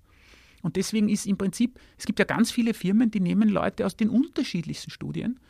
[0.62, 3.96] Und deswegen ist im Prinzip, es gibt ja ganz viele Firmen, die nehmen Leute aus
[3.96, 5.40] den unterschiedlichsten Studien,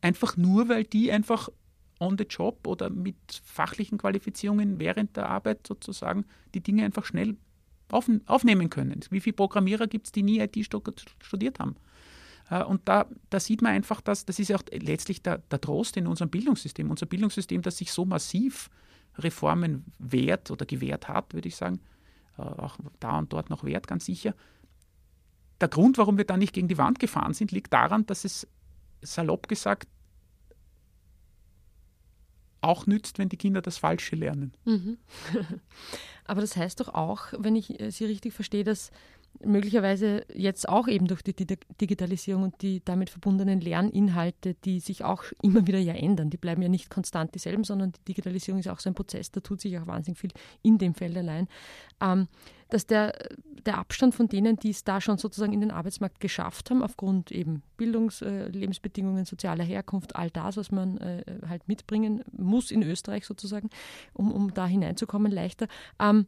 [0.00, 1.48] einfach nur, weil die einfach
[2.00, 7.36] on the job oder mit fachlichen Qualifizierungen während der Arbeit sozusagen die Dinge einfach schnell
[7.90, 9.00] auf, aufnehmen können.
[9.10, 11.76] Wie viele Programmierer gibt es, die nie IT studiert haben?
[12.50, 15.60] Äh, und da, da, sieht man einfach, dass das ist ja auch letztlich der, der
[15.60, 16.90] Trost in unserem Bildungssystem.
[16.90, 18.70] Unser Bildungssystem, das sich so massiv
[19.18, 21.80] Reformen wehrt oder gewehrt hat, würde ich sagen,
[22.36, 24.34] auch da und dort noch wert, ganz sicher.
[25.60, 28.46] Der Grund, warum wir da nicht gegen die Wand gefahren sind, liegt daran, dass es
[29.02, 29.88] salopp gesagt
[32.60, 34.52] auch nützt, wenn die Kinder das Falsche lernen.
[34.64, 34.96] Mhm.
[36.24, 38.90] Aber das heißt doch auch, wenn ich äh, Sie richtig verstehe, dass
[39.44, 45.24] möglicherweise jetzt auch eben durch die Digitalisierung und die damit verbundenen Lerninhalte, die sich auch
[45.42, 46.30] immer wieder ja ändern.
[46.30, 49.40] Die bleiben ja nicht konstant dieselben, sondern die Digitalisierung ist auch so ein Prozess, da
[49.40, 50.30] tut sich auch wahnsinnig viel
[50.62, 51.48] in dem Feld allein.
[52.00, 52.28] Ähm,
[52.70, 53.12] dass der,
[53.66, 57.30] der Abstand von denen, die es da schon sozusagen in den Arbeitsmarkt geschafft haben, aufgrund
[57.30, 62.82] eben Bildungs-, äh, Lebensbedingungen, sozialer Herkunft, all das, was man äh, halt mitbringen muss in
[62.82, 63.70] Österreich sozusagen,
[64.12, 65.68] um, um da hineinzukommen, leichter,
[66.00, 66.26] ähm,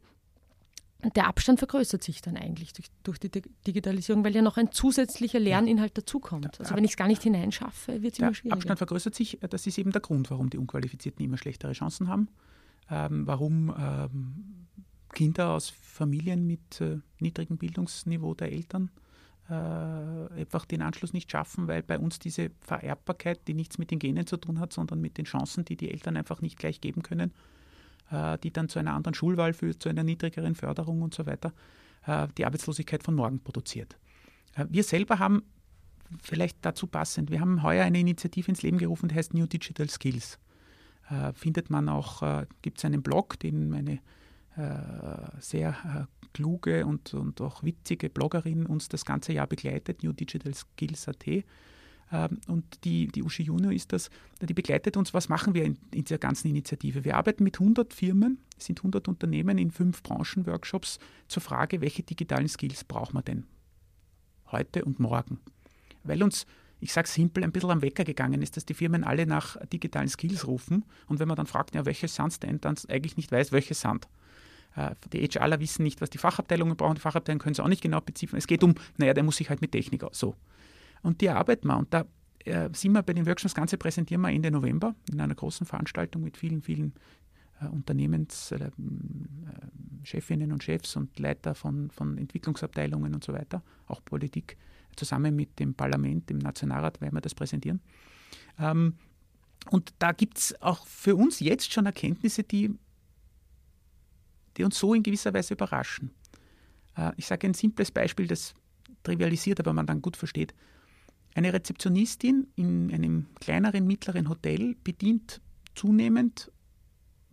[1.15, 3.29] der Abstand vergrößert sich dann eigentlich durch, durch, die
[3.67, 6.59] Digitalisierung, weil ja noch ein zusätzlicher Lerninhalt dazukommt.
[6.59, 8.55] Also wenn ich es gar nicht hineinschaffe, wird es immer schwieriger.
[8.55, 12.07] Der Abstand vergrößert sich, das ist eben der Grund, warum die Unqualifizierten immer schlechtere Chancen
[12.07, 12.29] haben,
[12.89, 14.67] ähm, warum ähm,
[15.13, 18.89] Kinder aus Familien mit äh, niedrigem Bildungsniveau der Eltern
[19.49, 23.99] äh, einfach den Anschluss nicht schaffen, weil bei uns diese Vererbbarkeit, die nichts mit den
[23.99, 27.03] Genen zu tun hat, sondern mit den Chancen, die die Eltern einfach nicht gleich geben
[27.03, 27.56] können, äh,
[28.43, 31.53] die dann zu einer anderen Schulwahl führt, zu einer niedrigeren Förderung und so weiter,
[32.05, 33.97] äh, die Arbeitslosigkeit von morgen produziert.
[34.55, 35.43] Äh, wir selber haben,
[36.21, 39.89] vielleicht dazu passend, wir haben heuer eine Initiative ins Leben gerufen, die heißt New Digital
[39.89, 40.39] Skills.
[41.35, 44.01] Findet man auch, gibt es einen Blog, den meine
[45.39, 51.25] sehr kluge und, und auch witzige Bloggerin uns das ganze Jahr begleitet, New Digital Skills.at.
[51.27, 51.43] Ähm,
[52.47, 54.09] und die, die Uschi Junior ist das,
[54.41, 57.03] die begleitet uns, was machen wir in, in dieser ganzen Initiative.
[57.03, 62.03] Wir arbeiten mit 100 Firmen, es sind 100 Unternehmen in fünf Branchenworkshops zur Frage, welche
[62.03, 63.45] digitalen Skills brauchen wir denn
[64.51, 65.39] heute und morgen.
[66.03, 66.45] Weil uns
[66.79, 70.09] ich sage simpel, ein bisschen am Wecker gegangen ist, dass die Firmen alle nach digitalen
[70.09, 73.31] Skills rufen und wenn man dann fragt, ja, welche sind es denn, dann eigentlich nicht
[73.31, 74.07] weiß, welche sind.
[74.75, 77.81] Äh, die HRler wissen nicht, was die Fachabteilungen brauchen, die Fachabteilungen können es auch nicht
[77.81, 78.37] genau beziffern.
[78.37, 80.19] Es geht um, naja, der muss sich halt mit Technik aus.
[80.19, 80.35] So.
[81.03, 81.77] Und die arbeiten wir.
[81.77, 82.05] Und da
[82.45, 85.65] äh, sind wir bei den Workshops, das Ganze präsentieren wir Ende November in einer großen
[85.65, 86.93] Veranstaltung mit vielen, vielen
[87.61, 94.57] äh, Unternehmenschefinnen äh, und Chefs und Leiter von, von Entwicklungsabteilungen und so weiter, auch Politik,
[94.95, 97.81] zusammen mit dem Parlament, dem Nationalrat werden wir das präsentieren.
[98.59, 98.95] Ähm,
[99.69, 102.73] und da gibt es auch für uns jetzt schon Erkenntnisse, die,
[104.55, 106.11] die uns so in gewisser Weise überraschen.
[106.95, 108.53] Äh, ich sage ein simples Beispiel, das
[109.03, 110.53] trivialisiert, aber man dann gut versteht.
[111.37, 115.39] Eine Rezeptionistin in einem kleineren, mittleren Hotel bedient
[115.75, 116.51] zunehmend,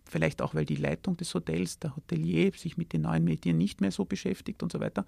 [0.07, 3.81] vielleicht auch weil die Leitung des Hotels, der Hotelier, sich mit den neuen Medien nicht
[3.81, 5.07] mehr so beschäftigt und so weiter,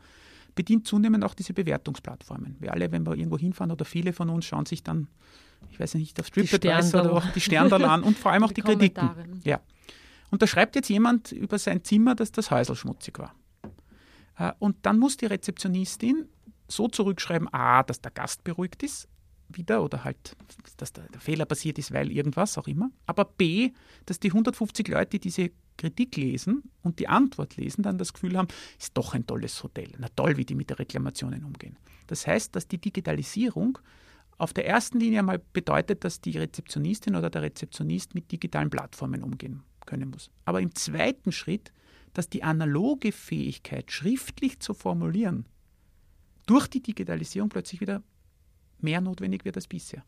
[0.56, 2.56] bedient zunehmend auch diese Bewertungsplattformen.
[2.60, 5.10] Wir alle, wenn wir irgendwo hinfahren oder viele von uns, schauen sich dann,
[5.70, 8.62] ich weiß nicht, auf TripAdvisor oder auch die Sterndal an und vor allem auch die,
[8.62, 9.12] die Kritiken.
[9.44, 9.62] Ja.
[10.32, 13.36] Und da schreibt jetzt jemand über sein Zimmer, dass das Häusl schmutzig war.
[14.40, 16.28] Äh, und dann muss die Rezeptionistin
[16.68, 19.08] so zurückschreiben, a, dass der Gast beruhigt ist,
[19.50, 20.36] wieder oder halt,
[20.78, 22.92] dass der, Fehler passiert ist, weil irgendwas auch immer.
[23.06, 23.72] Aber B,
[24.06, 28.38] dass die 150 Leute, die diese Kritik lesen und die Antwort lesen, dann das Gefühl
[28.38, 28.48] haben,
[28.80, 29.92] ist doch ein tolles Hotel.
[30.00, 31.78] Na toll, wie die mit den Reklamationen umgehen.
[32.08, 33.80] Das heißt, dass die Digitalisierung
[34.38, 39.24] auf der ersten Linie einmal bedeutet, dass die Rezeptionistin oder der Rezeptionist mit digitalen Plattformen
[39.24, 40.30] umgehen können muss.
[40.46, 41.72] Aber im zweiten Schritt,
[42.14, 45.46] dass die analoge Fähigkeit, schriftlich zu formulieren,
[46.48, 48.02] durch die Digitalisierung plötzlich wieder
[48.80, 50.04] mehr notwendig wird als bisher.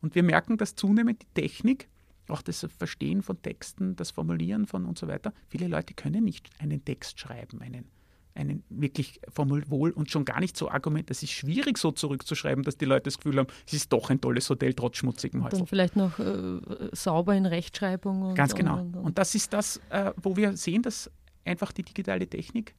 [0.00, 1.88] Und wir merken, dass zunehmend die Technik,
[2.28, 6.48] auch das Verstehen von Texten, das Formulieren von und so weiter, viele Leute können nicht
[6.58, 7.90] einen Text schreiben, einen
[8.34, 11.10] einen wirklich wohl und schon gar nicht so Argument.
[11.10, 14.20] Das ist schwierig so zurückzuschreiben, dass die Leute das Gefühl haben, es ist doch ein
[14.20, 15.58] tolles Hotel trotz schmutzigem Häusl.
[15.58, 16.60] Dann vielleicht noch äh,
[16.92, 18.22] sauber in Rechtschreibung.
[18.22, 18.80] Und, Ganz genau.
[18.80, 21.10] Und, und, und, das ist das, äh, wo wir sehen, dass
[21.44, 22.74] einfach die digitale Technik,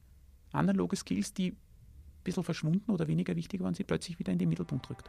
[0.52, 1.54] analoge Skills, die
[2.24, 5.08] bisschen verschwunden oder weniger wichtig waren, sie plötzlich wieder in den Mittelpunkt rückt.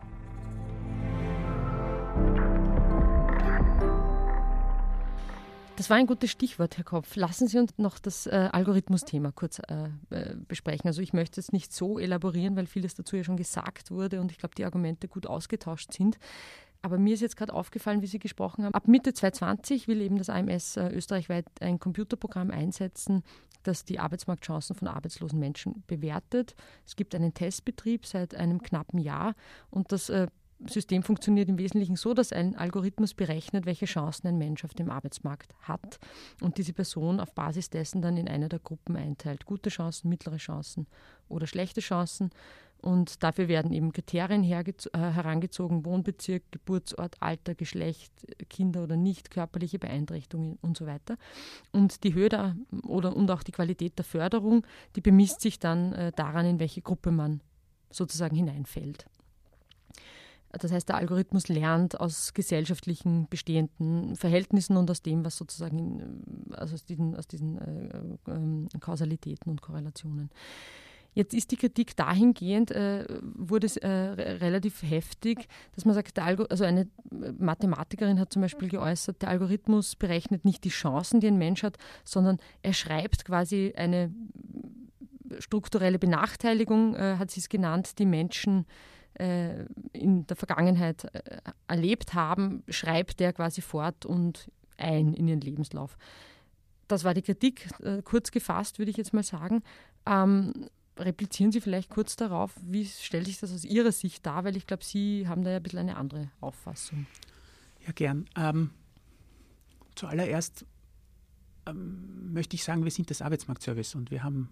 [5.76, 7.16] Das war ein gutes Stichwort, Herr Kopf.
[7.16, 9.90] Lassen Sie uns noch das äh, Algorithmus-Thema kurz äh,
[10.48, 10.88] besprechen.
[10.88, 14.32] Also ich möchte es nicht so elaborieren, weil vieles dazu ja schon gesagt wurde und
[14.32, 16.20] ich glaube, die Argumente gut ausgetauscht sind.
[16.84, 18.74] Aber mir ist jetzt gerade aufgefallen, wie Sie gesprochen haben.
[18.74, 23.24] Ab Mitte 2020 will eben das AMS äh, österreichweit ein Computerprogramm einsetzen,
[23.64, 26.56] das die Arbeitsmarktchancen von arbeitslosen Menschen bewertet.
[26.86, 29.36] Es gibt einen Testbetrieb seit einem knappen Jahr
[29.70, 30.28] und das äh,
[30.70, 34.90] System funktioniert im Wesentlichen so, dass ein Algorithmus berechnet, welche Chancen ein Mensch auf dem
[34.90, 36.00] Arbeitsmarkt hat
[36.42, 39.46] und diese Person auf Basis dessen dann in eine der Gruppen einteilt.
[39.46, 40.88] Gute Chancen, mittlere Chancen
[41.28, 42.30] oder schlechte Chancen.
[42.84, 48.12] Und dafür werden eben Kriterien äh, herangezogen, Wohnbezirk, Geburtsort, Alter, Geschlecht,
[48.50, 51.16] Kinder oder nicht, körperliche Beeinträchtigungen und so weiter.
[51.72, 54.68] Und die Höhe der, oder, und auch die Qualität der Förderung,
[54.98, 57.40] die bemisst sich dann äh, daran, in welche Gruppe man
[57.90, 59.06] sozusagen hineinfällt.
[60.52, 66.54] Das heißt, der Algorithmus lernt aus gesellschaftlichen bestehenden Verhältnissen und aus dem, was sozusagen in,
[66.54, 70.30] also aus diesen, aus diesen äh, äh, Kausalitäten und Korrelationen.
[71.14, 76.64] Jetzt ist die Kritik dahingehend, äh, wurde es äh, relativ heftig, dass man sagt, also
[76.64, 76.88] eine
[77.38, 81.78] Mathematikerin hat zum Beispiel geäußert, der Algorithmus berechnet nicht die Chancen, die ein Mensch hat,
[82.04, 84.12] sondern er schreibt quasi eine
[85.40, 88.66] strukturelle Benachteiligung, äh, hat sie es genannt, die Menschen
[89.16, 95.42] äh, in der Vergangenheit äh, erlebt haben, schreibt er quasi fort und ein in ihren
[95.42, 95.98] Lebenslauf.
[96.88, 99.64] Das war die Kritik, äh, kurz gefasst, würde ich jetzt mal sagen.
[100.06, 104.56] Ähm, replizieren Sie vielleicht kurz darauf, wie stellt sich das aus Ihrer Sicht dar, weil
[104.56, 107.06] ich glaube, Sie haben da ja ein bisschen eine andere Auffassung.
[107.86, 108.26] Ja, gern.
[108.36, 108.72] Ähm,
[109.96, 110.66] zuallererst
[111.66, 114.50] ähm, möchte ich sagen, wir sind das Arbeitsmarktservice und wir haben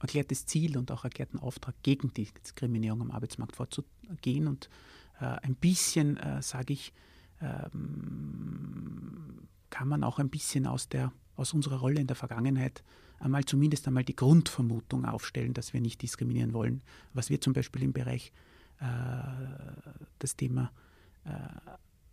[0.00, 4.48] erklärtes Ziel und auch erklärten Auftrag, gegen die Diskriminierung am Arbeitsmarkt vorzugehen.
[4.48, 4.70] Und
[5.20, 6.92] äh, ein bisschen, äh, sage ich,
[7.40, 12.82] ähm, kann man auch ein bisschen aus, der, aus unserer Rolle in der Vergangenheit
[13.20, 16.82] einmal zumindest einmal die Grundvermutung aufstellen, dass wir nicht diskriminieren wollen.
[17.12, 18.32] Was wir zum Beispiel im Bereich
[18.80, 18.84] äh,
[20.18, 20.72] das Thema
[21.24, 21.30] äh,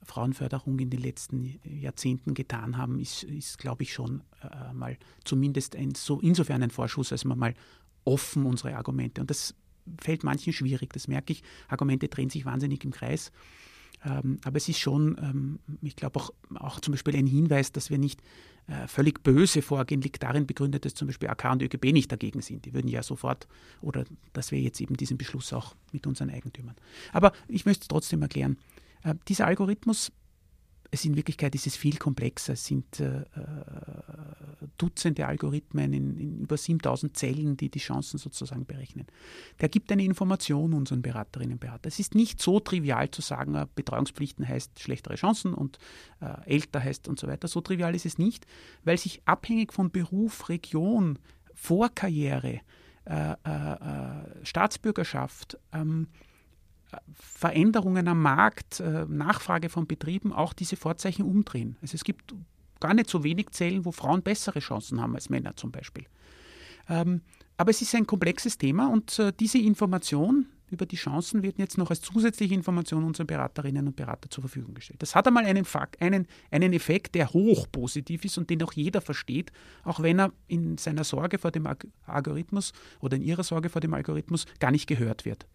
[0.03, 5.75] Frauenförderung in den letzten Jahrzehnten getan haben, ist, ist glaube ich, schon äh, mal zumindest
[5.75, 7.53] ein, so insofern ein Vorschuss, als man mal
[8.05, 9.21] offen unsere Argumente.
[9.21, 9.55] Und das
[9.99, 11.43] fällt manchen schwierig, das merke ich.
[11.67, 13.31] Argumente drehen sich wahnsinnig im Kreis.
[14.05, 17.89] Ähm, aber es ist schon, ähm, ich glaube auch, auch zum Beispiel ein Hinweis, dass
[17.89, 18.21] wir nicht
[18.67, 22.41] äh, völlig böse vorgehen, liegt darin begründet, dass zum Beispiel AK und ÖGB nicht dagegen
[22.41, 22.65] sind.
[22.65, 23.47] Die würden ja sofort,
[23.81, 26.75] oder dass wir jetzt eben diesen Beschluss auch mit unseren Eigentümern.
[27.13, 28.57] Aber ich möchte es trotzdem erklären.
[29.03, 30.11] Äh, dieser Algorithmus,
[30.91, 32.53] es in Wirklichkeit ist es viel komplexer.
[32.53, 33.23] Es sind äh,
[34.77, 39.07] Dutzende Algorithmen in, in, über 7000 Zellen, die die Chancen sozusagen berechnen.
[39.59, 41.87] Der gibt eine Information unseren Beraterinnen und Beratern.
[41.87, 45.77] Es ist nicht so trivial zu sagen, äh, Betreuungspflichten heißt schlechtere Chancen und
[46.21, 47.47] äh, älter heißt und so weiter.
[47.47, 48.45] So trivial ist es nicht,
[48.83, 51.19] weil sich abhängig von Beruf, Region,
[51.53, 52.61] Vorkarriere,
[53.05, 56.07] äh, äh, äh Staatsbürgerschaft, ähm,
[57.13, 61.77] Veränderungen am Markt, äh, Nachfrage von Betrieben auch diese Vorzeichen umdrehen.
[61.81, 62.33] Also es gibt
[62.79, 66.05] gar nicht so wenig Zellen, wo Frauen bessere Chancen haben als Männer zum Beispiel.
[66.89, 67.21] Ähm,
[67.57, 71.77] aber es ist ein komplexes Thema und äh, diese Information über die Chancen wird jetzt
[71.77, 75.01] noch als zusätzliche Information unseren Beraterinnen und Beratern zur Verfügung gestellt.
[75.01, 75.65] Das hat einmal einen,
[75.99, 79.51] einen, einen Effekt, der hoch positiv ist und den auch jeder versteht,
[79.83, 81.67] auch wenn er in seiner Sorge vor dem
[82.05, 85.47] Algorithmus oder in ihrer Sorge vor dem Algorithmus gar nicht gehört wird.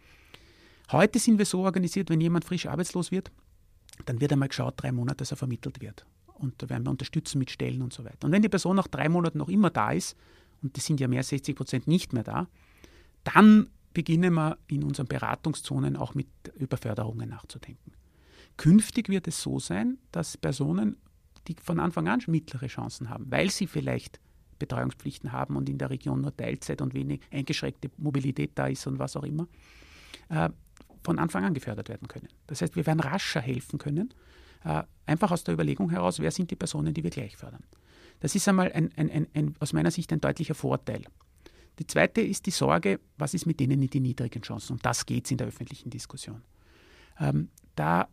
[0.93, 3.33] Heute sind wir so organisiert, wenn jemand frisch arbeitslos wird,
[4.05, 6.05] dann wird einmal geschaut, drei Monate, dass er vermittelt wird.
[6.35, 8.27] Und da werden wir unterstützen mit Stellen und so weiter.
[8.27, 10.17] Und wenn die Person nach drei Monaten noch immer da ist,
[10.63, 12.47] und das sind ja mehr als 60 Prozent nicht mehr da,
[13.25, 17.93] dann beginnen wir in unseren Beratungszonen auch mit Überförderungen nachzudenken.
[18.57, 20.97] Künftig wird es so sein, dass Personen,
[21.49, 24.21] die von Anfang an mittlere Chancen haben, weil sie vielleicht
[24.59, 28.99] Betreuungspflichten haben und in der Region nur Teilzeit und wenig eingeschränkte Mobilität da ist und
[28.99, 29.49] was auch immer,
[30.29, 30.51] äh,
[31.05, 32.29] von Anfang an gefördert werden können.
[32.47, 34.15] Das heißt, wir werden rascher helfen können,
[34.65, 37.65] äh, einfach aus der Überlegung heraus, wer sind die Personen, die wir gleich fördern.
[38.21, 41.05] Das ist einmal ein, ein, ein, aus meiner Sicht ein deutlicher Vorteil.
[41.79, 44.75] Die zweite ist die Sorge, was ist mit denen in die niedrigen Chancen?
[44.75, 46.43] Um das geht es in der öffentlichen Diskussion.
[47.19, 48.09] Ähm, da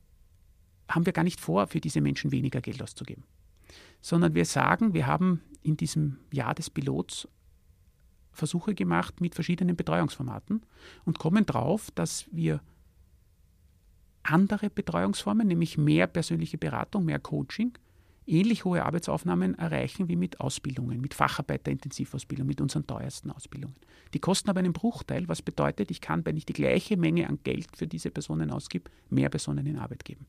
[0.88, 3.24] haben wir gar nicht vor, für diese Menschen weniger Geld auszugeben,
[4.02, 7.28] sondern wir sagen, wir haben in diesem Jahr des Pilots
[8.32, 10.64] Versuche gemacht mit verschiedenen Betreuungsformaten
[11.06, 12.62] und kommen drauf, dass wir
[14.30, 17.78] andere Betreuungsformen, nämlich mehr persönliche Beratung, mehr Coaching,
[18.30, 23.76] ähnlich hohe Arbeitsaufnahmen erreichen wie mit Ausbildungen, mit Facharbeiter-Intensivausbildung, mit unseren teuersten Ausbildungen.
[24.14, 27.40] Die kosten aber einen Bruchteil, was bedeutet, ich kann, wenn ich die gleiche Menge an
[27.44, 30.26] Geld für diese Personen ausgebe, mehr Personen in Arbeit geben.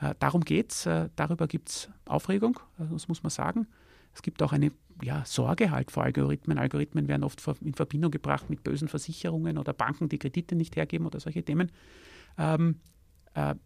[0.00, 3.66] Äh, darum geht es, äh, darüber gibt es Aufregung, also das muss man sagen.
[4.14, 6.56] Es gibt auch eine ja, Sorge halt vor Algorithmen.
[6.56, 11.06] Algorithmen werden oft in Verbindung gebracht mit bösen Versicherungen oder Banken, die Kredite nicht hergeben
[11.06, 11.70] oder solche Themen.
[12.38, 12.95] Ähm, äh,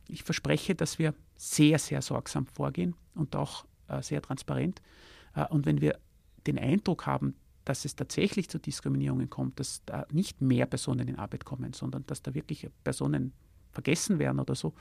[0.09, 4.83] ich verspreche, dass wir sehr, sehr sorgsam vorgehen und auch äh, sehr transparent.
[5.35, 5.99] Äh, und wenn wir
[6.47, 11.17] den Eindruck haben, dass es tatsächlich zu Diskriminierungen kommt, dass da nicht mehr Personen in
[11.17, 13.33] Arbeit kommen, sondern dass da wirklich Personen
[13.71, 14.75] vergessen werden oder so,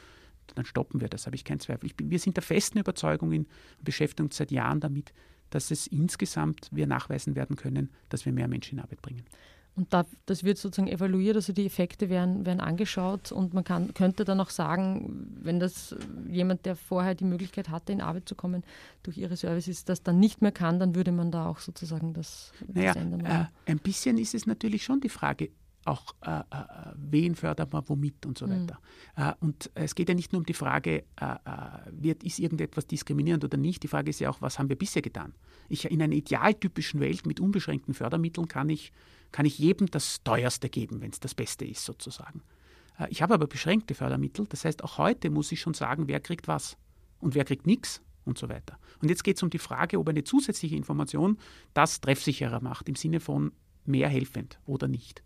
[0.56, 1.90] dann stoppen wir das, habe ich keinen Zweifel.
[1.96, 3.48] Bin, wir sind der festen Überzeugung in
[3.84, 5.14] beschäftigen uns seit Jahren damit,
[5.50, 9.26] dass es insgesamt wir nachweisen werden können, dass wir mehr Menschen in Arbeit bringen.
[9.80, 13.94] Und da, das wird sozusagen evaluiert, also die Effekte werden, werden angeschaut und man kann,
[13.94, 15.96] könnte dann auch sagen, wenn das
[16.28, 18.66] jemand, der vorher die Möglichkeit hatte, in Arbeit zu kommen,
[19.04, 22.52] durch ihre Services das dann nicht mehr kann, dann würde man da auch sozusagen das,
[22.68, 23.22] naja, das ändern.
[23.22, 25.50] Äh, ein bisschen ist es natürlich schon die Frage,
[25.86, 26.44] auch äh, äh,
[26.98, 28.64] wen fördert man womit und so mhm.
[28.64, 28.80] weiter.
[29.16, 29.34] Mhm.
[29.40, 31.36] und es geht ja nicht nur um die Frage, äh, äh,
[31.92, 33.82] wird, ist irgendetwas diskriminierend oder nicht.
[33.84, 35.32] Die Frage ist ja auch, was haben wir bisher getan?
[35.70, 38.92] Ich, in einer idealtypischen Welt mit unbeschränkten Fördermitteln kann ich,
[39.32, 42.42] kann ich jedem das Teuerste geben, wenn es das Beste ist, sozusagen.
[43.10, 44.46] ich habe aber beschränkte Fördermittel.
[44.48, 46.78] Das heißt, auch heute muss ich schon sagen, wer kriegt was
[47.20, 48.78] und wer kriegt nichts und so weiter.
[49.02, 51.38] Und jetzt geht es um die Frage, ob eine zusätzliche Information
[51.74, 53.52] das treffsicherer macht, im Sinne von
[53.86, 55.24] mehr helfend oder nicht.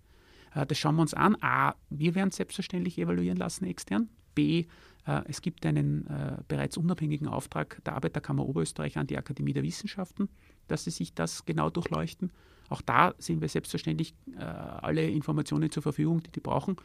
[0.56, 1.38] Äh, das schauen wir uns an.
[1.42, 4.10] A, wir werden selbstverständlich evaluieren lassen extern.
[4.36, 4.66] B,
[5.06, 9.64] äh, es gibt einen äh, bereits unabhängigen Auftrag der Arbeiterkammer Oberösterreich an die Akademie der
[9.64, 10.30] Wissenschaften,
[10.68, 12.32] dass sie sich das genau durchleuchten.
[12.70, 16.78] Auch da sehen wir selbstverständlich alle Informationen zur Verfügung, die die brauchen,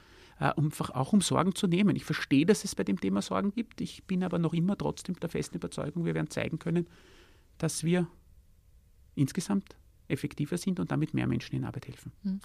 [0.56, 1.96] um auch um Sorgen zu nehmen.
[1.96, 3.80] Ich verstehe, dass es bei dem Thema Sorgen gibt.
[3.80, 6.88] Ich bin aber noch immer trotzdem der festen Überzeugung, wir werden zeigen können,
[7.58, 8.06] dass wir
[9.14, 9.76] insgesamt
[10.08, 12.12] effektiver sind und damit mehr Menschen in Arbeit helfen.
[12.22, 12.40] Hm.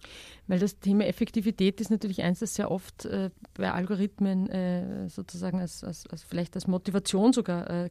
[0.47, 5.59] Weil das Thema Effektivität ist natürlich eins, das sehr oft äh, bei Algorithmen äh, sozusagen
[5.59, 7.89] als, als, als, vielleicht als Motivation sogar äh,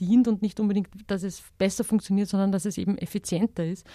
[0.00, 3.86] dient und nicht unbedingt, dass es besser funktioniert, sondern dass es eben effizienter ist.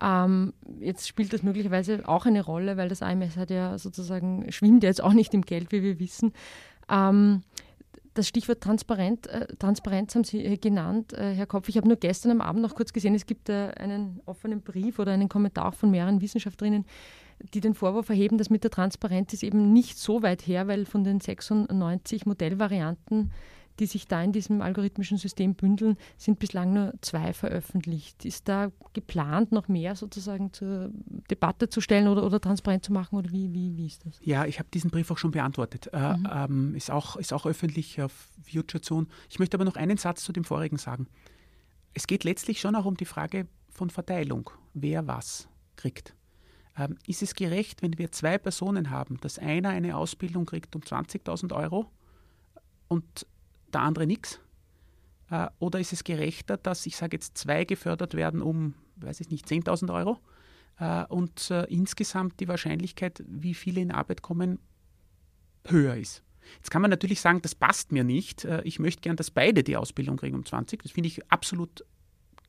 [0.00, 4.82] Ähm, jetzt spielt das möglicherweise auch eine Rolle, weil das AMS hat ja sozusagen, schwimmt
[4.82, 6.32] ja jetzt auch nicht im Geld, wie wir wissen.
[6.90, 7.42] Ähm,
[8.16, 11.68] das Stichwort Transparent, äh, Transparenz haben Sie äh, genannt, äh, Herr Kopf.
[11.68, 14.98] Ich habe nur gestern am Abend noch kurz gesehen, es gibt äh, einen offenen Brief
[14.98, 16.86] oder einen Kommentar von mehreren Wissenschaftlerinnen,
[17.54, 20.86] die den Vorwurf erheben, dass mit der Transparenz ist eben nicht so weit her, weil
[20.86, 23.32] von den 96 Modellvarianten
[23.78, 28.24] die sich da in diesem algorithmischen System bündeln, sind bislang nur zwei veröffentlicht.
[28.24, 30.90] Ist da geplant, noch mehr sozusagen zur
[31.30, 34.18] Debatte zu stellen oder, oder transparent zu machen oder wie, wie, wie ist das?
[34.22, 35.90] Ja, ich habe diesen Brief auch schon beantwortet.
[35.92, 36.28] Äh, mhm.
[36.32, 39.06] ähm, ist, auch, ist auch öffentlich auf FutureZone.
[39.28, 41.06] Ich möchte aber noch einen Satz zu dem vorigen sagen.
[41.94, 46.14] Es geht letztlich schon auch um die Frage von Verteilung, wer was kriegt.
[46.78, 50.82] Ähm, ist es gerecht, wenn wir zwei Personen haben, dass einer eine Ausbildung kriegt um
[50.82, 51.90] 20.000 Euro
[52.88, 53.26] und
[53.76, 54.40] der andere nichts?
[55.30, 59.30] Äh, oder ist es gerechter, dass, ich sage jetzt, zwei gefördert werden um, weiß ich
[59.30, 60.18] nicht, 10.000 Euro
[60.78, 64.58] äh, und äh, insgesamt die Wahrscheinlichkeit, wie viele in Arbeit kommen,
[65.66, 66.22] höher ist?
[66.56, 68.44] Jetzt kann man natürlich sagen, das passt mir nicht.
[68.62, 70.80] Ich möchte gern, dass beide die Ausbildung kriegen um 20.
[70.80, 71.84] Das finde ich absolut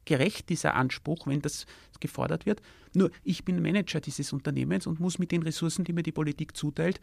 [0.05, 1.65] gerecht, dieser Anspruch, wenn das
[1.99, 2.61] gefordert wird.
[2.93, 6.55] Nur ich bin Manager dieses Unternehmens und muss mit den Ressourcen, die mir die Politik
[6.55, 7.01] zuteilt,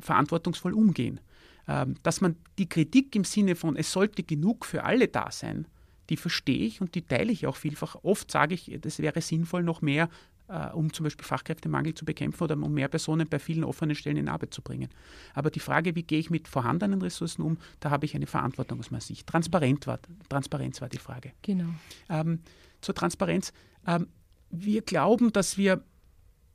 [0.00, 1.20] verantwortungsvoll umgehen.
[1.68, 5.66] Ähm, dass man die Kritik im Sinne von, es sollte genug für alle da sein,
[6.10, 7.96] die verstehe ich und die teile ich auch vielfach.
[8.02, 10.08] Oft sage ich, es wäre sinnvoll, noch mehr,
[10.48, 14.16] äh, um zum Beispiel Fachkräftemangel zu bekämpfen oder um mehr Personen bei vielen offenen Stellen
[14.16, 14.88] in Arbeit zu bringen.
[15.34, 18.80] Aber die Frage, wie gehe ich mit vorhandenen Ressourcen um, da habe ich eine Verantwortung
[18.80, 19.26] aus meiner Sicht.
[19.26, 21.32] Transparent war, Transparenz war die Frage.
[21.42, 21.70] Genau.
[22.08, 22.40] Ähm,
[22.80, 23.52] zur Transparenz.
[23.86, 24.08] Ähm,
[24.50, 25.82] wir glauben, dass wir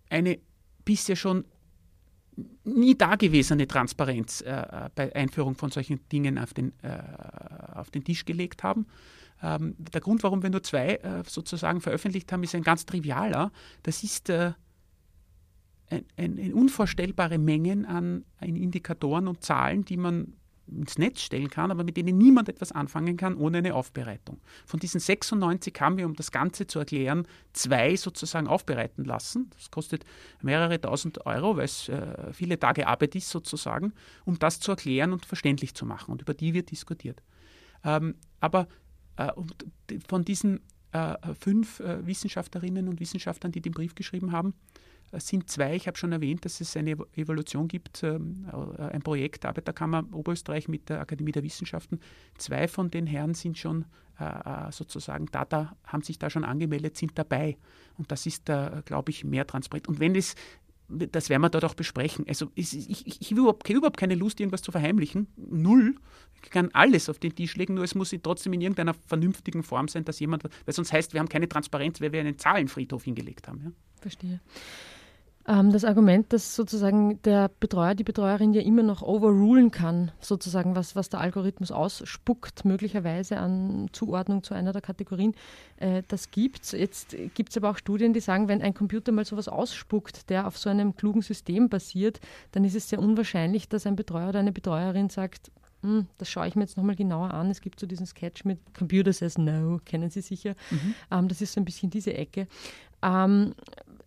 [0.09, 0.39] eine
[0.85, 1.45] bisher schon
[2.63, 6.99] nie dagewesene Transparenz äh, äh, bei Einführung von solchen Dingen auf den, äh,
[7.73, 8.85] auf den Tisch gelegt haben.
[9.41, 13.51] Ähm, der Grund, warum wir nur zwei äh, sozusagen veröffentlicht haben, ist ein ganz trivialer.
[13.83, 14.53] Das ist äh,
[15.89, 20.33] ein, ein, ein unvorstellbare Mengen an, an, Indikatoren und Zahlen, die man
[20.67, 24.39] ins Netz stellen kann, aber mit denen niemand etwas anfangen kann ohne eine Aufbereitung.
[24.65, 29.49] Von diesen 96 haben wir, um das Ganze zu erklären, zwei sozusagen aufbereiten lassen.
[29.55, 30.05] Das kostet
[30.41, 33.93] mehrere tausend Euro, weil es äh, viele Tage Arbeit ist sozusagen,
[34.25, 36.11] um das zu erklären und verständlich zu machen.
[36.11, 37.21] Und über die wird diskutiert.
[37.83, 38.67] Ähm, aber
[39.17, 39.31] äh,
[40.07, 40.61] von diesen
[40.91, 44.53] äh, fünf äh, Wissenschaftlerinnen und Wissenschaftlern, die den Brief geschrieben haben,
[45.13, 48.47] sind zwei, ich habe schon erwähnt, dass es eine Evaluation gibt, ähm,
[48.77, 51.99] äh, ein Projekt Arbeiterkammer Oberösterreich mit der Akademie der Wissenschaften.
[52.37, 53.85] Zwei von den Herren sind schon
[54.19, 57.57] äh, äh, sozusagen da, da, haben sich da schon angemeldet, sind dabei.
[57.97, 59.87] Und das ist, glaube ich, mehr transparent.
[59.87, 60.35] Und wenn es
[60.89, 62.25] das werden wir dort auch besprechen.
[62.29, 65.27] Also ich, ich, ich habe überhaupt, überhaupt, keine Lust, irgendwas zu verheimlichen.
[65.35, 65.95] Null.
[66.41, 69.89] Ich kann alles auf den Tisch legen, nur es muss trotzdem in irgendeiner vernünftigen Form
[69.89, 73.47] sein, dass jemand, weil sonst heißt, wir haben keine Transparenz, weil wir einen Zahlenfriedhof hingelegt
[73.49, 73.61] haben.
[73.65, 73.71] Ja?
[73.99, 74.39] Verstehe.
[75.47, 80.75] Ähm, das Argument, dass sozusagen der Betreuer, die Betreuerin ja immer noch overrulen kann, sozusagen,
[80.75, 85.33] was, was der Algorithmus ausspuckt, möglicherweise an Zuordnung zu einer der Kategorien,
[85.77, 86.71] äh, das gibt es.
[86.73, 90.47] Jetzt gibt es aber auch Studien, die sagen, wenn ein Computer mal sowas ausspuckt, der
[90.47, 92.19] auf so einem klugen System basiert,
[92.51, 95.49] dann ist es sehr unwahrscheinlich, dass ein Betreuer oder eine Betreuerin sagt,
[95.81, 97.49] hm, das schaue ich mir jetzt nochmal genauer an.
[97.49, 100.55] Es gibt so diesen Sketch mit Computer says no, kennen Sie sicher.
[100.71, 100.95] Mhm.
[101.11, 102.47] Ähm, das ist so ein bisschen diese Ecke.
[103.01, 103.53] Ähm,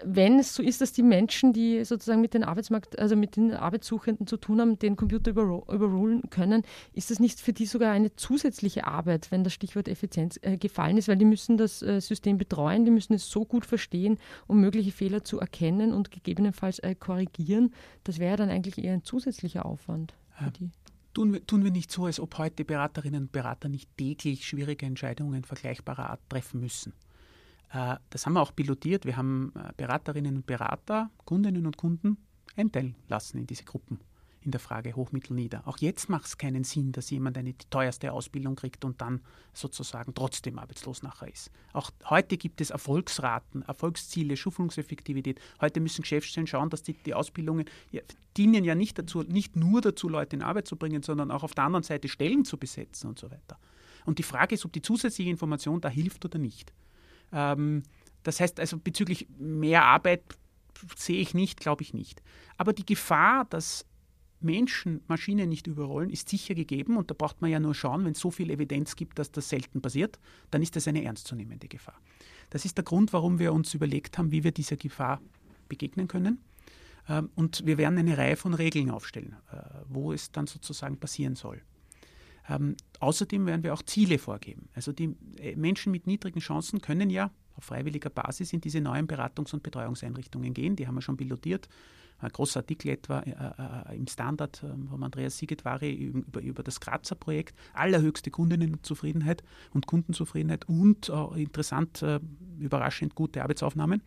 [0.05, 3.53] wenn es so ist, dass die Menschen, die sozusagen mit den Arbeitsmarkt, also mit den
[3.53, 8.15] Arbeitssuchenden zu tun haben, den Computer überrulen können, ist das nicht für die sogar eine
[8.17, 12.39] zusätzliche Arbeit, wenn das Stichwort Effizienz äh, gefallen ist, weil die müssen das äh, System
[12.39, 16.95] betreuen, die müssen es so gut verstehen, um mögliche Fehler zu erkennen und gegebenenfalls äh,
[16.95, 17.75] korrigieren.
[18.05, 20.71] Das wäre dann eigentlich eher ein zusätzlicher Aufwand für die.
[21.13, 24.87] Tun wir, tun wir nicht so, als ob heute Beraterinnen und Berater nicht täglich schwierige
[24.87, 26.93] Entscheidungen vergleichbarer Art treffen müssen.
[27.73, 29.05] Äh, das haben wir auch pilotiert.
[29.05, 32.19] Wir haben äh, Beraterinnen und Berater, Kundinnen und Kunden
[32.57, 34.01] einteilen lassen in diese Gruppen
[34.43, 35.67] in der Frage hoch, mittel, nieder.
[35.67, 39.21] Auch jetzt macht es keinen Sinn, dass jemand eine teuerste Ausbildung kriegt und dann
[39.53, 41.51] sozusagen trotzdem arbeitslos nachher ist.
[41.73, 45.41] Auch heute gibt es Erfolgsraten, Erfolgsziele, Schufungseffektivität.
[45.61, 48.01] Heute müssen Geschäftsstellen schauen, dass die, die Ausbildungen ja,
[48.37, 51.55] dienen ja nicht, dazu, nicht nur dazu, Leute in Arbeit zu bringen, sondern auch auf
[51.55, 53.59] der anderen Seite Stellen zu besetzen und so weiter.
[54.07, 56.73] Und die Frage ist, ob die zusätzliche Information da hilft oder nicht.
[57.33, 57.83] Ähm,
[58.23, 60.23] das heißt also bezüglich mehr Arbeit
[60.97, 62.23] sehe ich nicht, glaube ich nicht.
[62.57, 63.87] Aber die Gefahr, dass
[64.41, 68.13] Menschen Maschinen nicht überrollen, ist sicher gegeben und da braucht man ja nur schauen, wenn
[68.13, 70.19] es so viel Evidenz gibt, dass das selten passiert,
[70.51, 72.01] dann ist das eine ernstzunehmende Gefahr.
[72.49, 75.21] Das ist der Grund, warum wir uns überlegt haben, wie wir dieser Gefahr
[75.69, 76.41] begegnen können.
[77.09, 79.57] Ähm, und wir werden eine Reihe von Regeln aufstellen, äh,
[79.89, 81.63] wo es dann sozusagen passieren soll.
[82.49, 84.69] Ähm, außerdem werden wir auch Ziele vorgeben.
[84.75, 89.07] Also die äh, Menschen mit niedrigen Chancen können ja auf freiwilliger Basis in diese neuen
[89.07, 90.77] Beratungs- und Betreuungseinrichtungen gehen.
[90.77, 91.69] Die haben wir schon pilotiert.
[92.21, 96.81] Ein großer Artikel etwa äh, äh, im Standard äh, vom Andreas Sigetvari über, über das
[96.81, 97.57] Grazer Projekt.
[97.73, 102.05] Allerhöchste Kundinnenzufriedenheit und Kundenzufriedenheit und interessant,
[102.59, 104.03] überraschend gute Arbeitsaufnahmen.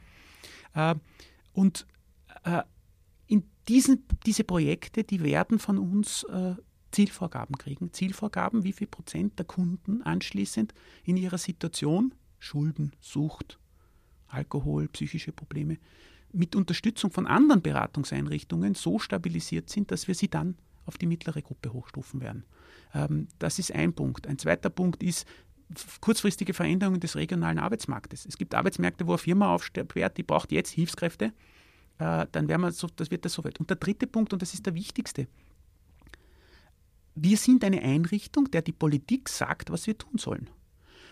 [1.54, 1.88] Und
[3.28, 6.26] in diesen, diese Projekte, die werden von uns
[6.94, 7.92] Zielvorgaben kriegen.
[7.92, 10.74] Zielvorgaben, wie viel Prozent der Kunden anschließend
[11.04, 13.60] in ihrer Situation, Schulden, Sucht,
[14.28, 15.78] Alkohol, psychische Probleme,
[16.32, 21.42] mit Unterstützung von anderen Beratungseinrichtungen so stabilisiert sind, dass wir sie dann auf die mittlere
[21.42, 22.46] Gruppe hochstufen werden.
[22.94, 24.28] Ähm, das ist ein Punkt.
[24.28, 25.28] Ein zweiter Punkt ist,
[26.02, 28.26] kurzfristige Veränderungen des regionalen Arbeitsmarktes.
[28.26, 31.34] Es gibt Arbeitsmärkte, wo eine Firma aufsperrt, die braucht jetzt Hilfskräfte,
[32.00, 33.60] äh, dann werden wir so, das wird das so weit.
[33.60, 35.28] Und der dritte Punkt, und das ist der wichtigste,
[37.16, 40.50] wir sind eine Einrichtung, der die Politik sagt, was wir tun sollen.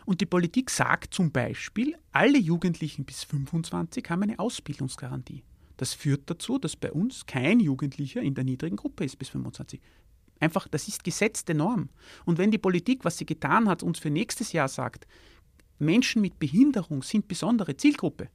[0.05, 5.43] Und die Politik sagt zum Beispiel, alle Jugendlichen bis 25 haben eine Ausbildungsgarantie.
[5.77, 9.79] Das führt dazu, dass bei uns kein Jugendlicher in der niedrigen Gruppe ist bis 25.
[10.39, 11.89] Einfach, das ist gesetzte Norm.
[12.25, 15.07] Und wenn die Politik, was sie getan hat, uns für nächstes Jahr sagt,
[15.77, 18.29] Menschen mit Behinderung sind besondere Zielgruppe,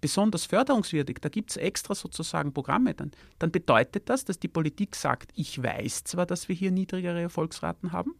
[0.00, 4.96] besonders förderungswürdig, da gibt es extra sozusagen Programme, dann, dann bedeutet das, dass die Politik
[4.96, 8.14] sagt, ich weiß zwar, dass wir hier niedrigere Erfolgsraten haben,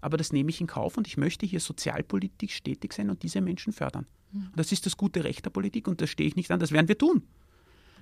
[0.00, 3.40] aber das nehme ich in Kauf und ich möchte hier sozialpolitisch stetig sein und diese
[3.40, 4.06] Menschen fördern.
[4.32, 4.50] Mhm.
[4.54, 6.88] das ist das gute Recht der Politik und das stehe ich nicht an, das werden
[6.88, 7.22] wir tun.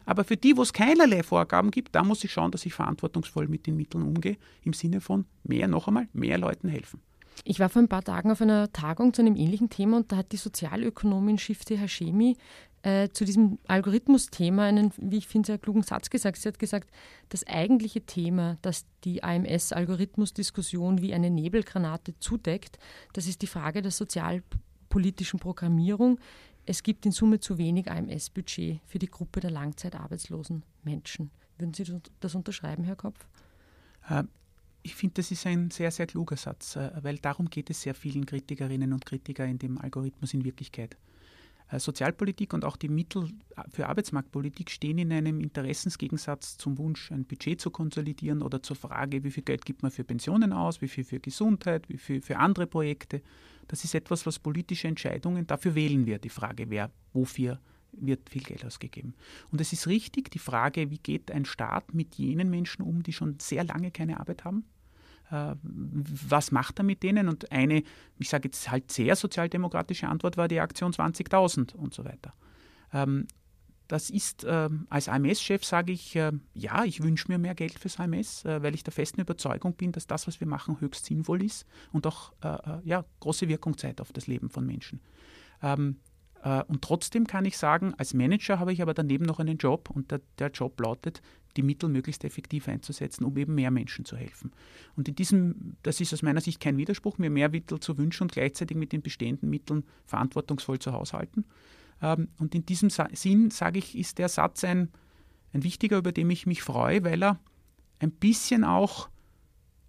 [0.05, 3.47] Aber für die, wo es keinerlei Vorgaben gibt, da muss ich schauen, dass ich verantwortungsvoll
[3.47, 7.01] mit den Mitteln umgehe, im Sinne von mehr, noch einmal, mehr Leuten helfen.
[7.45, 10.17] Ich war vor ein paar Tagen auf einer Tagung zu einem ähnlichen Thema und da
[10.17, 12.37] hat die Sozialökonomin Shifte Hashemi
[12.83, 16.39] äh, zu diesem Algorithmus-Thema einen, wie ich finde, sehr klugen Satz gesagt.
[16.39, 16.91] Sie hat gesagt,
[17.29, 22.79] das eigentliche Thema, das die AMS-Algorithmus-Diskussion wie eine Nebelgranate zudeckt,
[23.13, 26.19] das ist die Frage der sozialpolitischen Programmierung.
[26.67, 31.31] Es gibt in Summe zu wenig AMS-Budget für die Gruppe der langzeitarbeitslosen Menschen.
[31.57, 31.85] Würden Sie
[32.21, 33.27] das unterschreiben, Herr Kopf?
[34.09, 34.25] Äh,
[34.83, 37.95] ich finde, das ist ein sehr, sehr kluger Satz, äh, weil darum geht es sehr
[37.95, 40.97] vielen Kritikerinnen und Kritikern in dem Algorithmus in Wirklichkeit.
[41.71, 43.29] Äh, Sozialpolitik und auch die Mittel
[43.71, 49.23] für Arbeitsmarktpolitik stehen in einem Interessensgegensatz zum Wunsch, ein Budget zu konsolidieren oder zur Frage,
[49.25, 52.39] wie viel Geld gibt man für Pensionen aus, wie viel für Gesundheit, wie viel für
[52.39, 53.23] andere Projekte.
[53.67, 57.61] Das ist etwas, was politische Entscheidungen, dafür wählen wir die Frage, wer wofür
[57.93, 59.15] wird viel Geld ausgegeben.
[59.51, 63.13] Und es ist richtig, die Frage, wie geht ein Staat mit jenen Menschen um, die
[63.13, 64.65] schon sehr lange keine Arbeit haben?
[65.31, 67.29] Äh, was macht er mit denen?
[67.29, 67.83] Und eine,
[68.19, 72.33] ich sage jetzt halt sehr sozialdemokratische Antwort war die Aktion 20.000 und so weiter.
[72.93, 73.27] Ähm,
[73.87, 77.99] das ist, äh, als AMS-Chef sage ich, äh, ja, ich wünsche mir mehr Geld fürs
[77.99, 81.67] AMS, weil ich der festen Überzeugung bin, dass das, was wir machen, höchst sinnvoll ist
[81.93, 82.33] und auch
[82.85, 85.01] ja, große Wirkung zeigt auf das Leben von Menschen.
[85.63, 86.08] Ähm, äh,
[86.43, 90.11] und trotzdem kann ich sagen, als Manager habe ich aber daneben noch einen Job und
[90.13, 91.21] der, der, Job lautet,
[91.57, 94.53] die Mittel möglichst effektiv einzusetzen, um eben mehr Menschen zu helfen.
[94.97, 98.25] Und in diesem, das ist aus meiner Sicht kein Widerspruch, mir mehr Mittel zu wünschen
[98.25, 101.45] und gleichzeitig mit den bestehenden Mitteln verantwortungsvoll zu haushalten.
[102.01, 104.91] Ähm, und in diesem Sinn, sage ich, ist der Satz ein,
[105.53, 107.41] ein wichtiger, über den ich mich freue, weil er
[107.99, 109.09] ein bisschen auch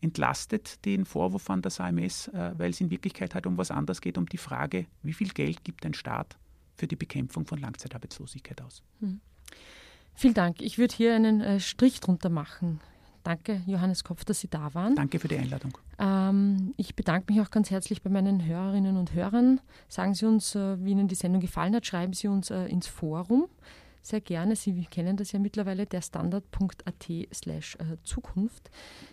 [0.01, 4.01] entlastet den Vorwurf an das AMS, äh, weil es in Wirklichkeit halt um was anderes
[4.01, 6.37] geht, um die Frage, wie viel Geld gibt ein Staat
[6.75, 8.81] für die Bekämpfung von Langzeitarbeitslosigkeit aus.
[9.01, 9.19] Hm.
[10.15, 10.61] Vielen Dank.
[10.61, 12.79] Ich würde hier einen äh, Strich drunter machen.
[13.23, 14.95] Danke, Johannes Kopf, dass Sie da waren.
[14.95, 15.77] Danke für die Einladung.
[15.97, 19.59] Ähm, ich bedanke mich auch ganz herzlich bei meinen Hörerinnen und Hörern.
[19.89, 21.85] Sagen Sie uns, äh, wie Ihnen die Sendung gefallen hat.
[21.85, 23.47] Schreiben Sie uns äh, ins Forum
[24.01, 24.55] sehr gerne.
[24.55, 28.69] Sie kennen das ja mittlerweile, der standard.at slash äh, Zukunft.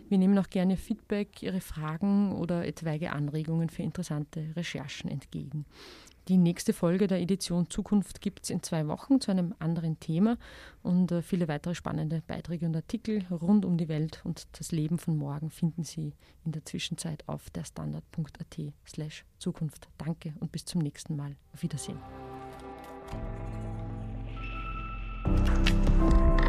[0.08, 5.66] Wir nehmen auch gerne Feedback, Ihre Fragen oder etwaige Anregungen für interessante Recherchen entgegen.
[6.28, 10.38] Die nächste Folge der Edition Zukunft gibt es in zwei Wochen zu einem anderen Thema
[10.82, 14.98] und äh, viele weitere spannende Beiträge und Artikel rund um die Welt und das Leben
[14.98, 16.14] von morgen finden Sie
[16.44, 19.88] in der Zwischenzeit auf der standard.at slash Zukunft.
[19.98, 21.36] Danke und bis zum nächsten Mal.
[21.52, 21.98] Auf Wiedersehen.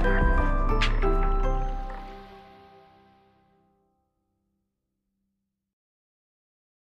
[0.08, 0.37] Thank you.